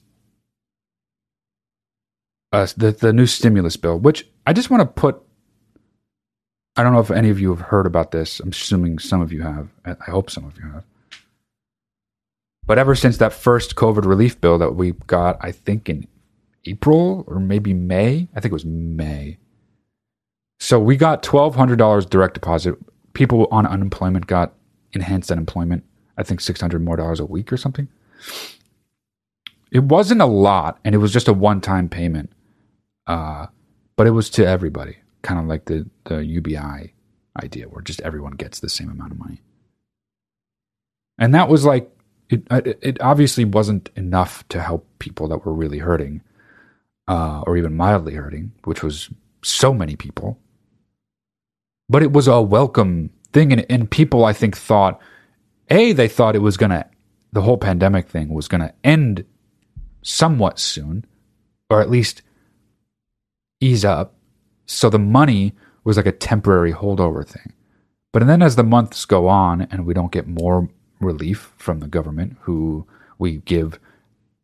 [2.52, 5.22] uh, the the new stimulus bill, which I just want to put
[6.76, 8.40] I don't know if any of you have heard about this.
[8.40, 9.70] I'm assuming some of you have.
[9.86, 10.86] I hope some of you have.
[12.66, 16.08] But ever since that first COVID relief bill that we got, I think in
[16.66, 19.38] April or maybe May, I think it was May.
[20.60, 22.76] So we got $1,200 direct deposit.
[23.14, 24.54] People on unemployment got
[24.94, 25.84] enhanced unemployment.
[26.18, 27.88] I think six hundred more dollars a week or something.
[29.72, 32.32] It wasn't a lot, and it was just a one-time payment,
[33.08, 33.48] uh,
[33.96, 36.94] but it was to everybody, kind of like the the UBI
[37.42, 39.42] idea, where just everyone gets the same amount of money.
[41.18, 41.90] And that was like
[42.30, 42.46] it.
[42.52, 46.22] It obviously wasn't enough to help people that were really hurting,
[47.08, 49.10] uh, or even mildly hurting, which was
[49.44, 50.40] so many people.
[51.90, 55.00] But it was a welcome thing, and, and people I think thought,
[55.70, 56.90] a they thought it was gonna,
[57.32, 59.26] the whole pandemic thing was gonna end
[60.02, 61.06] somewhat soon,
[61.70, 62.22] or at least
[63.60, 64.16] ease up.
[64.66, 67.54] So the money was like a temporary holdover thing.
[68.14, 71.88] But then as the months go on and we don't get more relief from the
[71.88, 72.86] government, who
[73.18, 73.80] we give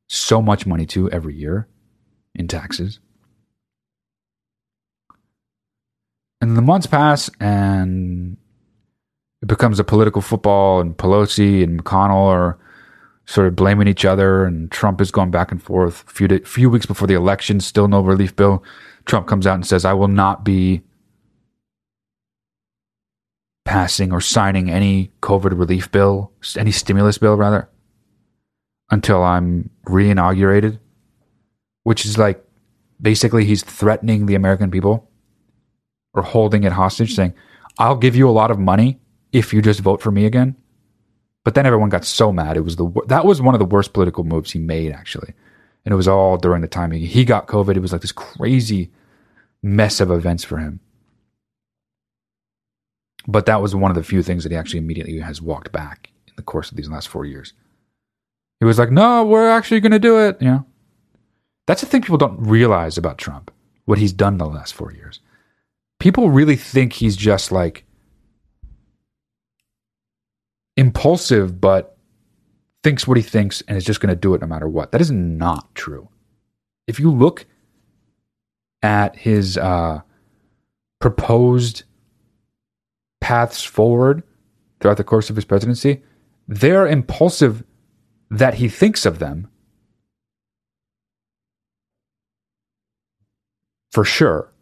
[0.08, 1.68] so much money to every year
[2.38, 3.00] in taxes,
[6.40, 8.38] and the months pass and
[9.42, 12.58] it becomes a political football, and Pelosi and McConnell are
[13.26, 16.04] sort of blaming each other, and Trump is going back and forth.
[16.08, 18.64] A few, few weeks before the election, still no relief bill.
[19.06, 20.82] Trump comes out and says, I will not be
[23.66, 27.70] passing or signing any COVID relief bill, any stimulus bill, rather,
[28.90, 30.80] until I'm re inaugurated,
[31.88, 32.44] which is like
[33.02, 35.10] basically he's threatening the American people
[36.14, 37.34] or holding it hostage, saying,
[37.80, 39.00] I'll give you a lot of money
[39.32, 40.58] if you just vote for me again.
[41.46, 42.58] But then everyone got so mad.
[42.58, 45.34] It was the that was one of the worst political moves he made actually,
[45.86, 47.78] and it was all during the time he, he got COVID.
[47.78, 48.92] It was like this crazy
[49.64, 50.82] mess of events for him.
[53.30, 56.10] But that was one of the few things that he actually immediately has walked back
[56.28, 57.54] in the course of these last four years.
[58.60, 60.66] He was like, "No, we're actually going to do it." You know,
[61.68, 63.52] that's the thing people don't realize about Trump.
[63.86, 65.20] What he's done the last four years.
[66.00, 67.86] People really think he's just like
[70.76, 71.98] impulsive, but
[72.84, 74.92] thinks what he thinks and is just going to do it no matter what.
[74.92, 76.10] That is not true.
[76.88, 77.46] If you look
[78.82, 80.02] at his uh,
[81.00, 81.84] proposed
[83.20, 84.24] paths forward
[84.80, 86.04] throughout the course of his presidency,
[86.48, 87.64] they're impulsive
[88.30, 89.50] that he thinks of them.
[93.98, 94.54] For sure.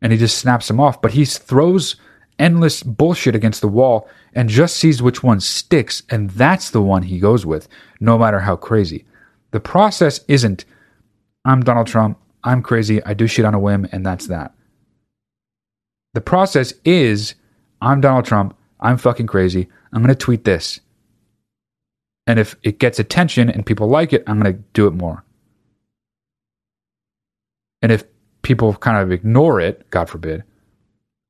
[0.00, 1.96] And he just snaps him off, but he throws
[2.38, 7.02] endless bullshit against the wall and just sees which one sticks, and that's the one
[7.02, 7.66] he goes with,
[7.98, 9.04] no matter how crazy.
[9.50, 10.64] The process isn't,
[11.44, 14.54] I'm Donald Trump, I'm crazy, I do shit on a whim, and that's that.
[16.14, 17.34] The process is,
[17.82, 20.78] I'm Donald Trump, I'm fucking crazy, I'm to tweet this.
[22.28, 25.24] And if it gets attention and people like it, I'm to do it more.
[27.82, 28.04] And if
[28.48, 30.42] people kind of ignore it, God forbid,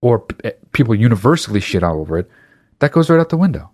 [0.01, 2.31] or p- eh, people universally shit all over it,
[2.79, 3.69] that goes right out the window.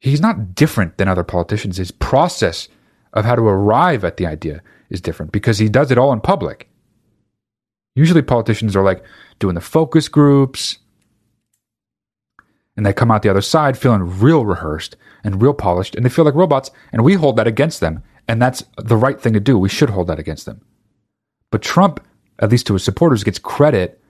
[0.00, 1.78] He's not different than other politicians.
[1.78, 2.68] His process
[3.12, 6.20] of how to arrive at the idea is different because he does it all in
[6.20, 6.68] public.
[7.96, 9.02] Usually, politicians are like
[9.40, 10.78] doing the focus groups,
[12.76, 16.08] and they come out the other side feeling real rehearsed and real polished, and they
[16.08, 18.04] feel like robots, and we hold that against them.
[18.28, 19.58] And that's the right thing to do.
[19.58, 20.60] We should hold that against them.
[21.50, 22.06] But Trump,
[22.38, 24.00] at least to his supporters, gets credit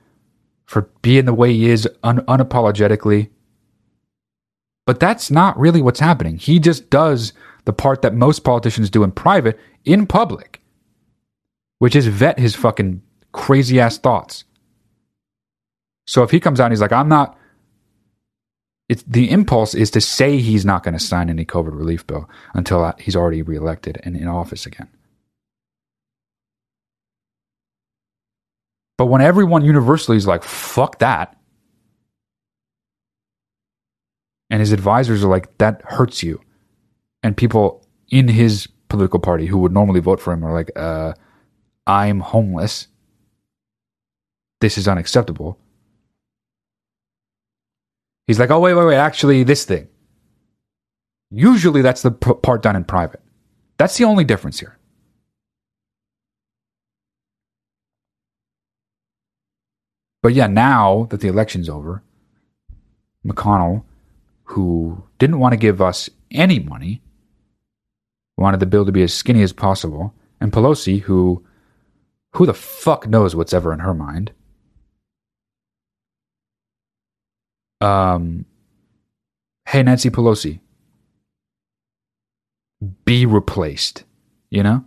[0.66, 3.31] for being the way he is un- unapologetically.
[4.87, 6.37] But that's not really what's happening.
[6.37, 7.33] He just does
[7.64, 10.61] the part that most politicians do in private in public,
[11.79, 13.03] which is vet his fucking
[13.33, 14.45] crazy ass thoughts.
[16.07, 17.38] So if he comes out and he's like, I'm not,
[18.89, 22.28] it's, the impulse is to say he's not going to sign any COVID relief bill
[22.55, 24.89] until he's already reelected and in office again.
[28.97, 31.36] But when everyone universally is like, fuck that,
[34.51, 36.41] and his advisors are like, that hurts you,
[37.22, 41.12] and people in his political party who would normally vote for him are like, uh,
[41.86, 42.89] I'm homeless.
[44.61, 45.59] This is unacceptable.
[48.29, 49.89] He's like, oh, wait, wait, wait, actually, this thing.
[51.31, 53.22] Usually that's the p- part done in private.
[53.79, 54.79] That's the only difference here.
[60.22, 62.03] But yeah, now that the election's over,
[63.26, 63.85] McConnell,
[64.45, 67.01] who didn't want to give us any money,
[68.37, 71.45] wanted the bill to be as skinny as possible, and Pelosi, who
[72.35, 74.33] who the fuck knows what's ever in her mind.
[77.81, 78.45] Um
[79.66, 80.61] hey Nancy Pelosi,
[83.05, 84.05] be replaced,
[84.51, 84.85] you know?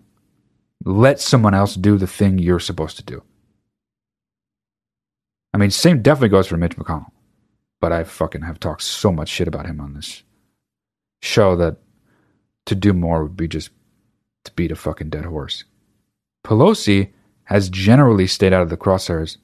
[0.84, 3.24] Let someone else do the thing you're supposed to do.
[5.54, 7.12] I mean, same definitely goes for Mitch McConnell.
[7.82, 10.24] but I fucking have talked so much shit about him on this
[11.22, 11.78] show that
[12.68, 13.72] to do more would be just
[14.46, 15.66] to beat a fucking dead horse.
[16.46, 17.12] Pelosi
[17.46, 19.38] has generally stayed out of the crosshairs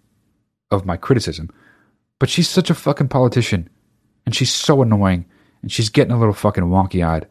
[0.71, 1.49] of my criticism,
[2.19, 3.69] but she's such a fucking politician
[4.25, 5.25] and she's so annoying
[5.61, 7.27] and she's getting a little fucking wonky eyed.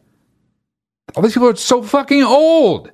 [1.15, 2.91] All these people are so fucking old.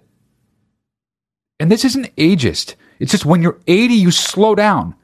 [1.59, 2.75] And this isn't ageist.
[2.99, 4.95] It's just when you're 80, you slow down.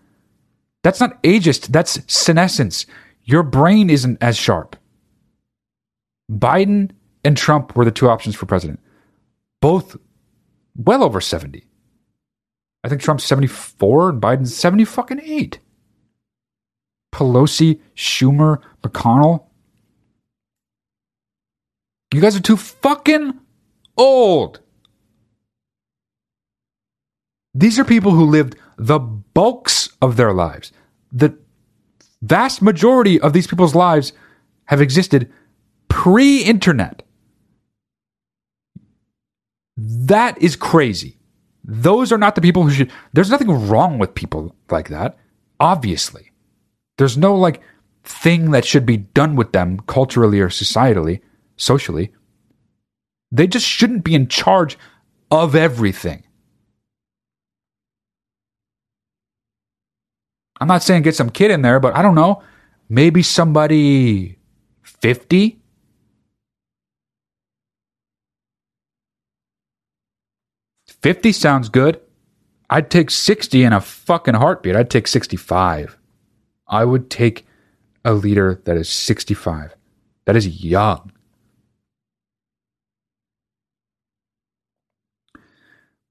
[0.83, 2.85] That's not ageist, that's senescence.
[3.23, 4.75] Your brain isn't as sharp.
[6.31, 6.91] Biden
[7.23, 8.79] and Trump were the two options for president.
[9.61, 9.97] Both
[10.75, 11.65] well over 70.
[12.83, 15.59] I think Trump's 74 and Biden's 70 fucking 8.
[17.12, 19.45] Pelosi, Schumer, McConnell.
[22.14, 23.39] You guys are too fucking
[23.97, 24.62] old.
[27.53, 30.72] These are people who lived the bulks of their lives.
[31.12, 31.38] The
[32.22, 34.14] vast majority of these people's lives
[34.66, 35.32] have existed
[35.88, 37.03] pre internet.
[39.78, 41.18] That is crazy.
[41.64, 42.91] Those are not the people who should.
[43.14, 45.18] There's nothing wrong with people like that,
[45.60, 46.28] obviously.
[46.99, 47.61] There's no like
[48.03, 51.21] thing that should be done with them culturally or societally,
[51.55, 52.11] socially.
[53.31, 54.77] They just shouldn't be in charge
[55.31, 56.23] of everything.
[60.59, 62.43] I'm not saying get some kid in there, but I don't know.
[62.89, 64.37] Maybe somebody
[64.83, 65.57] 50?
[71.01, 72.01] Fifty sounds good.
[72.69, 74.75] I'd take sixty in a fucking heartbeat.
[74.75, 75.98] I'd take sixty-five.
[76.70, 77.45] I would take
[78.05, 79.76] a leader that is sixty-five.
[80.26, 81.11] That is young.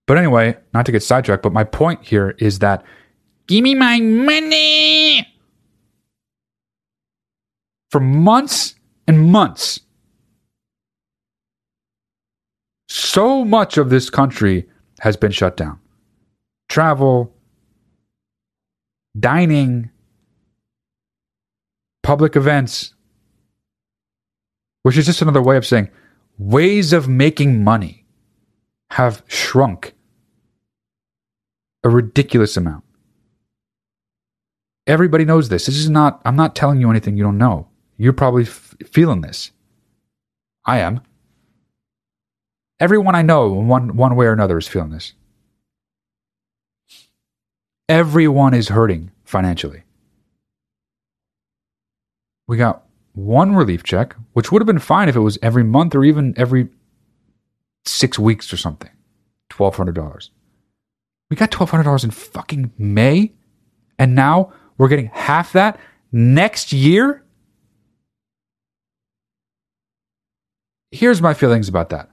[0.06, 2.82] But anyway, not to get sidetracked, but my point here is that
[3.46, 5.26] give me my money.
[7.90, 8.74] For months
[9.06, 9.80] and months,
[12.88, 14.68] so much of this country
[15.00, 15.78] has been shut down.
[16.68, 17.34] Travel,
[19.18, 19.90] dining,
[22.08, 22.94] public events,
[24.82, 25.90] which is just another way of saying
[26.38, 28.06] ways of making money
[28.92, 29.92] have shrunk
[31.84, 32.82] a ridiculous amount.
[34.86, 35.66] Everybody knows this.
[35.66, 37.68] This is not, I'm not telling you anything you don't know.
[37.98, 39.50] You're probably f- feeling this.
[40.64, 41.02] I am.
[42.80, 45.12] Everyone I know, one, one way or another, is feeling this.
[47.86, 49.82] Everyone is hurting financially.
[52.48, 52.82] We got
[53.12, 56.34] one relief check, which would have been fine if it was every month or even
[56.36, 56.68] every
[57.84, 58.90] six weeks or something.
[59.50, 60.30] $1,200.
[61.30, 63.32] We got $1,200 in fucking May,
[63.98, 65.78] and now we're getting half that
[66.10, 67.22] next year?
[70.90, 72.10] Here's my feelings about that.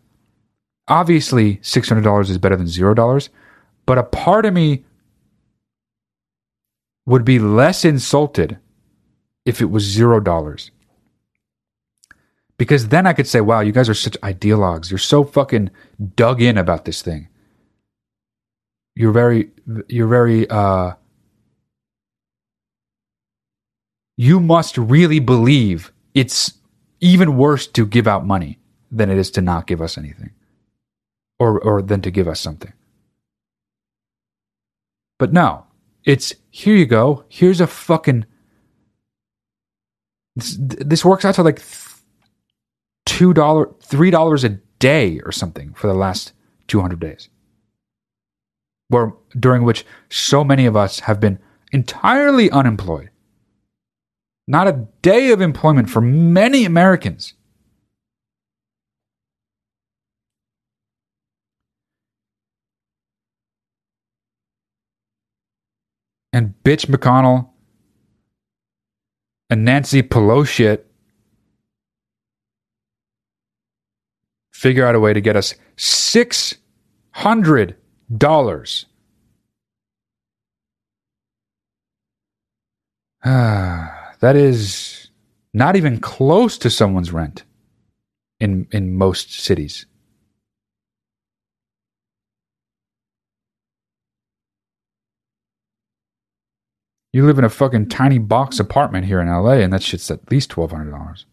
[0.88, 3.30] Obviously, $600 is better than $0,
[3.86, 4.84] but a part of me
[7.06, 8.60] would be less insulted
[9.46, 10.72] if it was $0.
[12.58, 14.90] Because then I could say, wow, you guys are such ideologues.
[14.90, 15.72] You're so fucking
[16.16, 17.28] dug in about this thing.
[18.96, 19.50] You're very,
[19.90, 20.94] you're very, uh,
[24.18, 26.54] you must really believe it's
[27.02, 30.32] even worse to give out money than it is to not give us anything
[31.40, 32.72] or, or than to give us something.
[35.20, 35.66] But no,
[36.06, 37.26] it's here you go.
[37.30, 38.26] Here's a fucking.
[40.36, 41.62] This, works out to like
[43.06, 46.34] two dollar, three dollars a day or something for the last
[46.68, 47.30] two hundred days,
[48.90, 51.40] where during which so many of us have been
[51.72, 53.10] entirely unemployed.
[54.48, 57.34] Not a day of employment for many Americans.
[66.36, 67.52] and bitch McConnell
[69.50, 70.80] and Nancy Pelosi
[74.54, 76.56] figure out a way to get us six
[77.12, 77.76] hundred
[78.18, 78.86] dollars.
[83.24, 85.10] Ah, that is
[85.54, 87.44] not even close to someone's rent
[88.40, 89.86] in in most cities.
[97.16, 100.30] You live in a fucking tiny box apartment here in LA, and that shit's at
[100.30, 101.26] least twelve hundred dollars.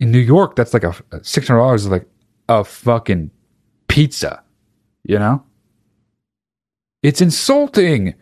[0.00, 0.92] In New York, that's like a
[1.22, 2.08] six hundred dollars is like
[2.48, 3.30] a fucking
[3.86, 4.42] pizza,
[5.04, 5.44] you know.
[7.04, 8.14] It's insulting.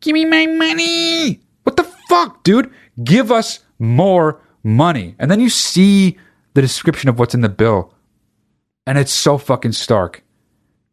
[0.00, 1.42] Give me my money.
[1.64, 2.72] What the fuck, dude?
[3.04, 5.16] Give us more money.
[5.18, 6.16] And then you see
[6.54, 7.92] the description of what's in the bill.
[8.86, 10.22] And it's so fucking stark.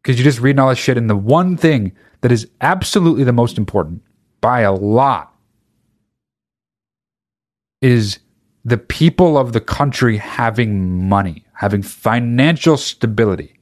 [0.04, 0.98] Because you're just reading all this shit.
[0.98, 4.02] And the one thing that is absolutely the most important
[4.40, 5.36] by a lot
[7.82, 8.20] is
[8.64, 13.60] the people of the country having money, having financial stability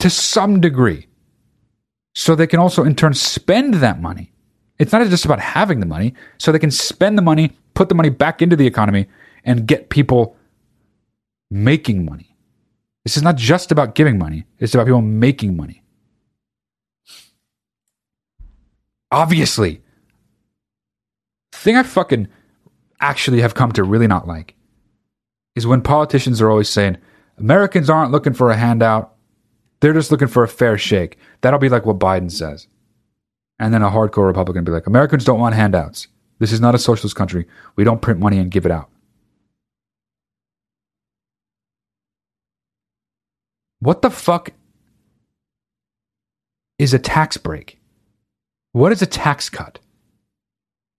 [0.00, 1.06] to some degree.
[2.16, 4.32] So they can also, in turn, spend that money.
[4.78, 7.94] It's not just about having the money, so they can spend the money, put the
[7.94, 9.06] money back into the economy,
[9.44, 10.36] and get people
[11.50, 12.33] making money.
[13.04, 15.82] This is not just about giving money, it's about people making money.
[19.10, 19.82] Obviously,
[21.52, 22.28] thing I fucking
[23.00, 24.54] actually have come to really not like
[25.54, 26.96] is when politicians are always saying
[27.38, 29.14] Americans aren't looking for a handout,
[29.80, 31.18] they're just looking for a fair shake.
[31.40, 32.66] That'll be like what Biden says.
[33.58, 36.08] And then a hardcore Republican be like, Americans don't want handouts.
[36.38, 37.46] This is not a socialist country.
[37.76, 38.90] We don't print money and give it out.
[43.84, 44.48] What the fuck
[46.78, 47.78] is a tax break?
[48.72, 49.78] What is a tax cut?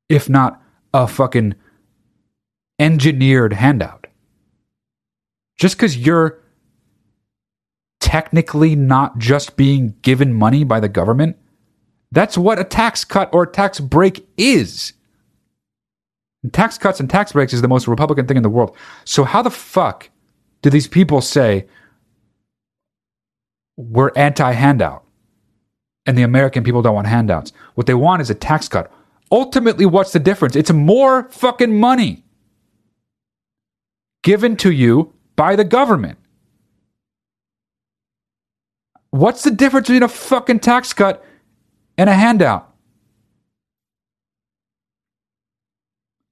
[0.08, 0.62] If not
[0.94, 1.56] a fucking
[2.78, 4.06] engineered handout.
[5.58, 6.40] Just because you're
[8.00, 11.38] technically not just being given money by the government,
[12.12, 14.94] that's what a tax cut or tax break is.
[16.52, 18.78] Tax cuts and tax breaks is the most Republican thing in the world.
[19.06, 20.12] So, how the fuck
[20.62, 21.66] do these people say
[23.78, 25.04] we're anti handout
[26.06, 27.52] and the American people don't want handouts?
[27.76, 28.92] What they want is a tax cut.
[29.32, 30.56] Ultimately, what's the difference?
[30.56, 32.24] It's more fucking money
[34.24, 36.18] given to you by the government.
[39.12, 41.24] What's the difference between a fucking tax cut
[41.98, 42.76] and a handout?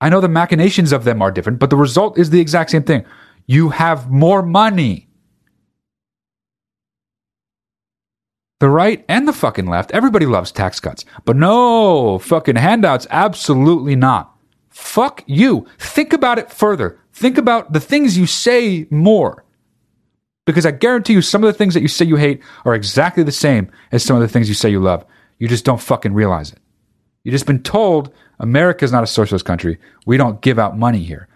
[0.02, 2.84] I know the machinations of them are different, but the result is the exact same
[2.84, 3.06] thing.
[3.48, 5.08] You have more money.
[8.64, 11.04] The right and the fucking left, everybody loves tax cuts.
[11.26, 14.38] But no, fucking handouts, absolutely not.
[14.70, 15.68] Fuck you.
[15.80, 16.98] Think about it further.
[17.12, 19.44] Think about the things you say more.
[20.46, 23.22] Because I guarantee you, some of the things that you say you hate are exactly
[23.22, 25.06] the same as some of the things you say you love.
[25.40, 26.60] You just don't fucking realize it.
[27.26, 29.78] You've just been told America is not a socialist country.
[30.06, 31.28] We don't give out money here.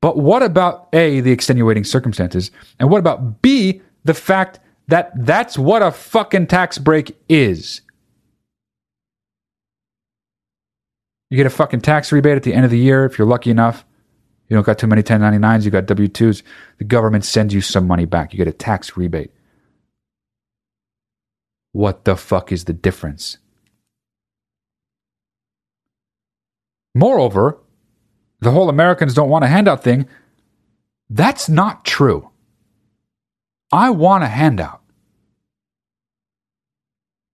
[0.00, 2.50] But what about A, the extenuating circumstances?
[2.80, 4.58] And what about B, the fact
[4.88, 7.80] that that's what a fucking tax break is?
[11.30, 13.50] You get a fucking tax rebate at the end of the year if you're lucky
[13.50, 13.84] enough.
[14.48, 16.42] You don't got too many 1099s, you got W 2s.
[16.78, 18.32] The government sends you some money back.
[18.32, 19.30] You get a tax rebate.
[21.72, 23.38] What the fuck is the difference?
[26.94, 27.58] Moreover,
[28.40, 30.06] the whole Americans don't want a handout thing,
[31.10, 32.30] that's not true.
[33.74, 34.80] I want a handout.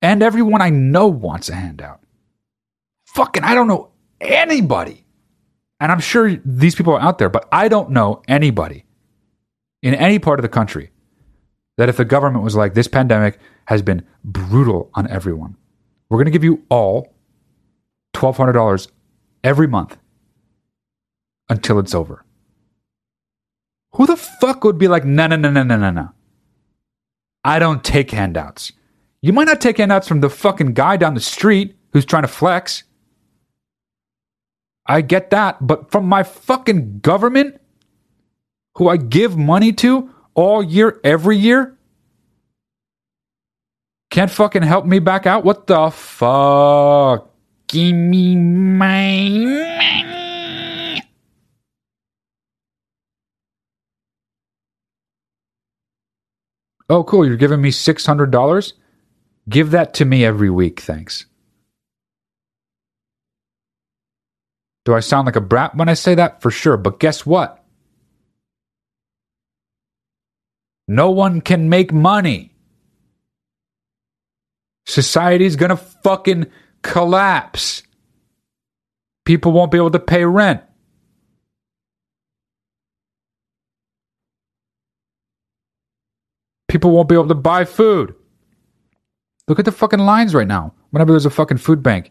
[0.02, 2.00] And everyone I know wants a handout.
[3.06, 5.04] Fucking, I don't know anybody
[5.80, 8.84] and I'm sure these people are out there, but I don't know anybody
[9.82, 10.90] in any part of the country
[11.78, 15.56] that if the government was like, this pandemic has been brutal on everyone,
[16.10, 17.14] we're going to give you all
[18.14, 18.88] $1,200
[19.42, 19.96] every month
[21.48, 22.26] until it's over.
[23.94, 26.10] Who the fuck would be like, no, no, no, no, no, no, no.
[27.44, 28.72] I don't take handouts.
[29.22, 32.28] You might not take handouts from the fucking guy down the street who's trying to
[32.28, 32.84] flex.
[34.86, 37.60] I get that, but from my fucking government,
[38.76, 41.76] who I give money to all year, every year,
[44.10, 45.44] can't fucking help me back out?
[45.44, 47.30] What the fuck?
[47.68, 50.19] Give me my money.
[56.90, 57.24] Oh, cool.
[57.24, 58.72] You're giving me $600?
[59.48, 61.24] Give that to me every week, thanks.
[64.84, 66.42] Do I sound like a brat when I say that?
[66.42, 66.76] For sure.
[66.76, 67.64] But guess what?
[70.88, 72.52] No one can make money.
[74.86, 76.46] Society's gonna fucking
[76.82, 77.84] collapse.
[79.24, 80.62] People won't be able to pay rent.
[86.80, 88.14] People won't be able to buy food.
[89.46, 90.72] Look at the fucking lines right now.
[90.92, 92.10] Whenever there's a fucking food bank,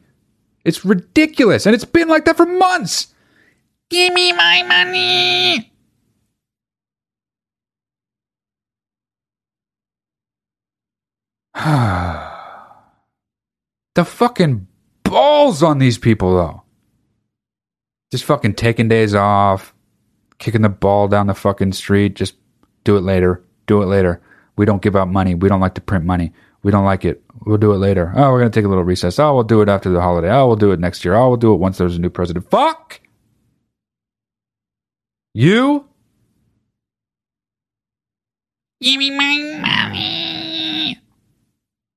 [0.63, 1.65] it's ridiculous.
[1.65, 3.07] And it's been like that for months.
[3.89, 5.73] Give me my money.
[13.95, 14.67] The fucking
[15.03, 16.61] balls on these people, though.
[18.11, 19.73] Just fucking taking days off,
[20.37, 22.15] kicking the ball down the fucking street.
[22.15, 22.35] Just
[22.83, 23.43] do it later.
[23.65, 24.21] Do it later.
[24.59, 25.35] We don't give out money.
[25.35, 26.33] We don't like to print money.
[26.63, 27.23] We don't like it.
[27.45, 28.11] We'll do it later.
[28.13, 29.17] Oh, we're going to take a little recess.
[29.17, 30.29] Oh, we'll do it after the holiday.
[30.29, 31.15] Oh, we'll do it next year.
[31.15, 32.49] Oh, we'll do it once there's a new president.
[32.51, 32.99] Fuck!
[35.33, 35.87] You?
[38.81, 40.99] Give me my money.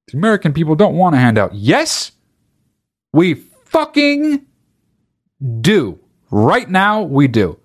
[0.06, 1.56] The American people don't want a handout.
[1.56, 2.12] Yes,
[3.12, 4.46] we fucking
[5.60, 5.98] do.
[6.30, 7.58] Right now, we do.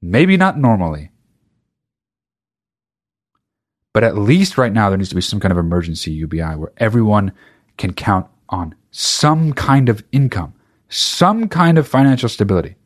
[0.00, 1.10] Maybe not normally.
[3.94, 6.72] But at least right now, there needs to be some kind of emergency UBI where
[6.78, 7.32] everyone
[7.76, 10.54] can count on some kind of income,
[10.88, 12.76] some kind of financial stability.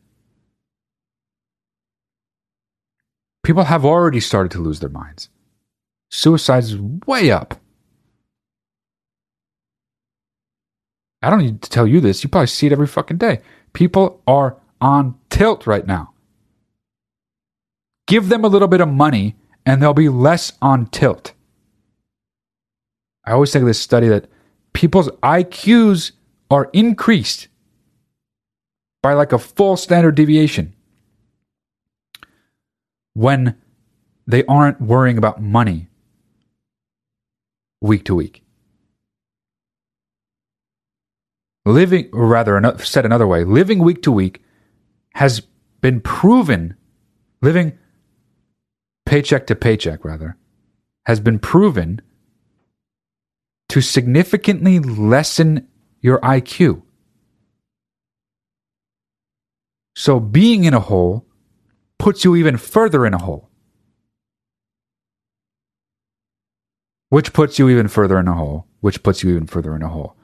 [3.43, 5.29] People have already started to lose their minds.
[6.09, 7.55] Suicides is way up.
[11.21, 12.23] I don't need to tell you this.
[12.23, 13.41] You probably see it every fucking day.
[13.73, 16.13] People are on tilt right now.
[18.05, 19.35] Give them a little bit of money
[19.67, 21.33] and they'll be less on tilt.
[23.25, 24.29] I always think of this study that
[24.71, 26.13] people's IQs
[26.49, 27.49] are increased
[29.03, 30.73] by like a full standard deviation
[33.13, 33.57] when
[34.25, 35.89] they aren't worrying about money
[37.81, 38.43] week to week.
[41.65, 44.41] Living, or rather, said another way, living week to week
[45.15, 45.41] has
[45.81, 46.77] been proven,
[47.41, 47.77] living
[49.07, 50.37] paycheck to paycheck, rather,
[51.05, 52.01] has been proven
[53.69, 55.67] to significantly lessen
[56.01, 56.83] your IQ.
[59.95, 61.25] So being in a hole
[61.97, 63.49] puts you even further in a hole.
[67.09, 69.87] Which puts you even further in a hole, which puts you even further in a
[69.87, 70.15] hole.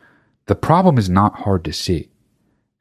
[0.47, 2.09] The problem is not hard to see.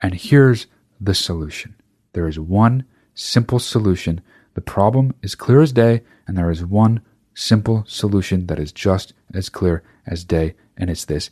[0.00, 0.66] And here's
[1.00, 1.76] the solution
[2.12, 2.84] there is one
[3.14, 4.20] simple solution.
[4.55, 7.00] The problem is clear as day, and there is one
[7.34, 11.30] simple solution that is just as clear as day, and it's this.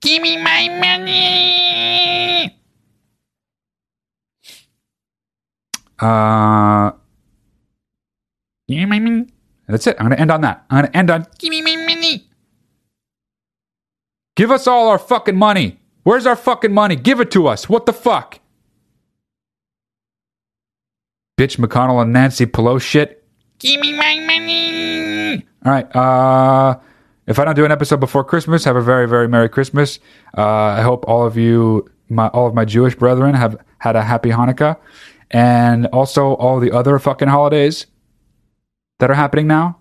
[0.00, 2.56] Give me my money.
[5.98, 6.92] Uh,
[8.68, 9.26] Give me my money.
[9.68, 9.96] that's it.
[9.98, 10.64] I'm going to end on that.
[10.70, 12.26] I'm going to end on Give me my money.
[14.36, 15.80] give us all our fucking money.
[16.04, 16.96] Where's our fucking money?
[16.96, 17.68] Give it to us.
[17.68, 18.39] What the fuck?
[21.40, 23.24] Bitch McConnell and Nancy Pelosi shit.
[23.60, 25.36] Give me my money.
[25.64, 25.96] All right.
[25.96, 26.78] Uh,
[27.26, 30.00] if I don't do an episode before Christmas, have a very, very Merry Christmas.
[30.36, 34.02] Uh, I hope all of you, my, all of my Jewish brethren, have had a
[34.02, 34.76] happy Hanukkah,
[35.30, 37.86] and also all the other fucking holidays
[38.98, 39.78] that are happening now.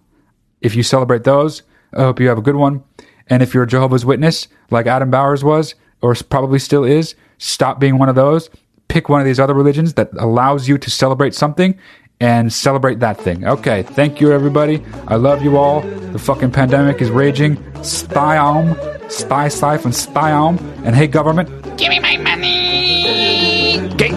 [0.62, 2.86] If you celebrate those, I hope you have a good one.
[3.28, 7.82] And if you're a Jehovah's Witness, like Adam Bowers was, or probably still is, stop
[7.82, 8.50] being one of those.
[8.90, 11.78] Pick one of these other religions that allows you to celebrate something
[12.20, 13.46] and celebrate that thing.
[13.48, 14.84] Okay, thank you, everybody.
[15.08, 15.82] I love you all.
[15.82, 17.64] The fucking pandemic is raging.
[17.84, 18.76] Stay on,
[19.10, 20.58] stay safe, and stay on.
[20.84, 23.80] And hey, government, Give me my money.
[23.96, 24.10] gay.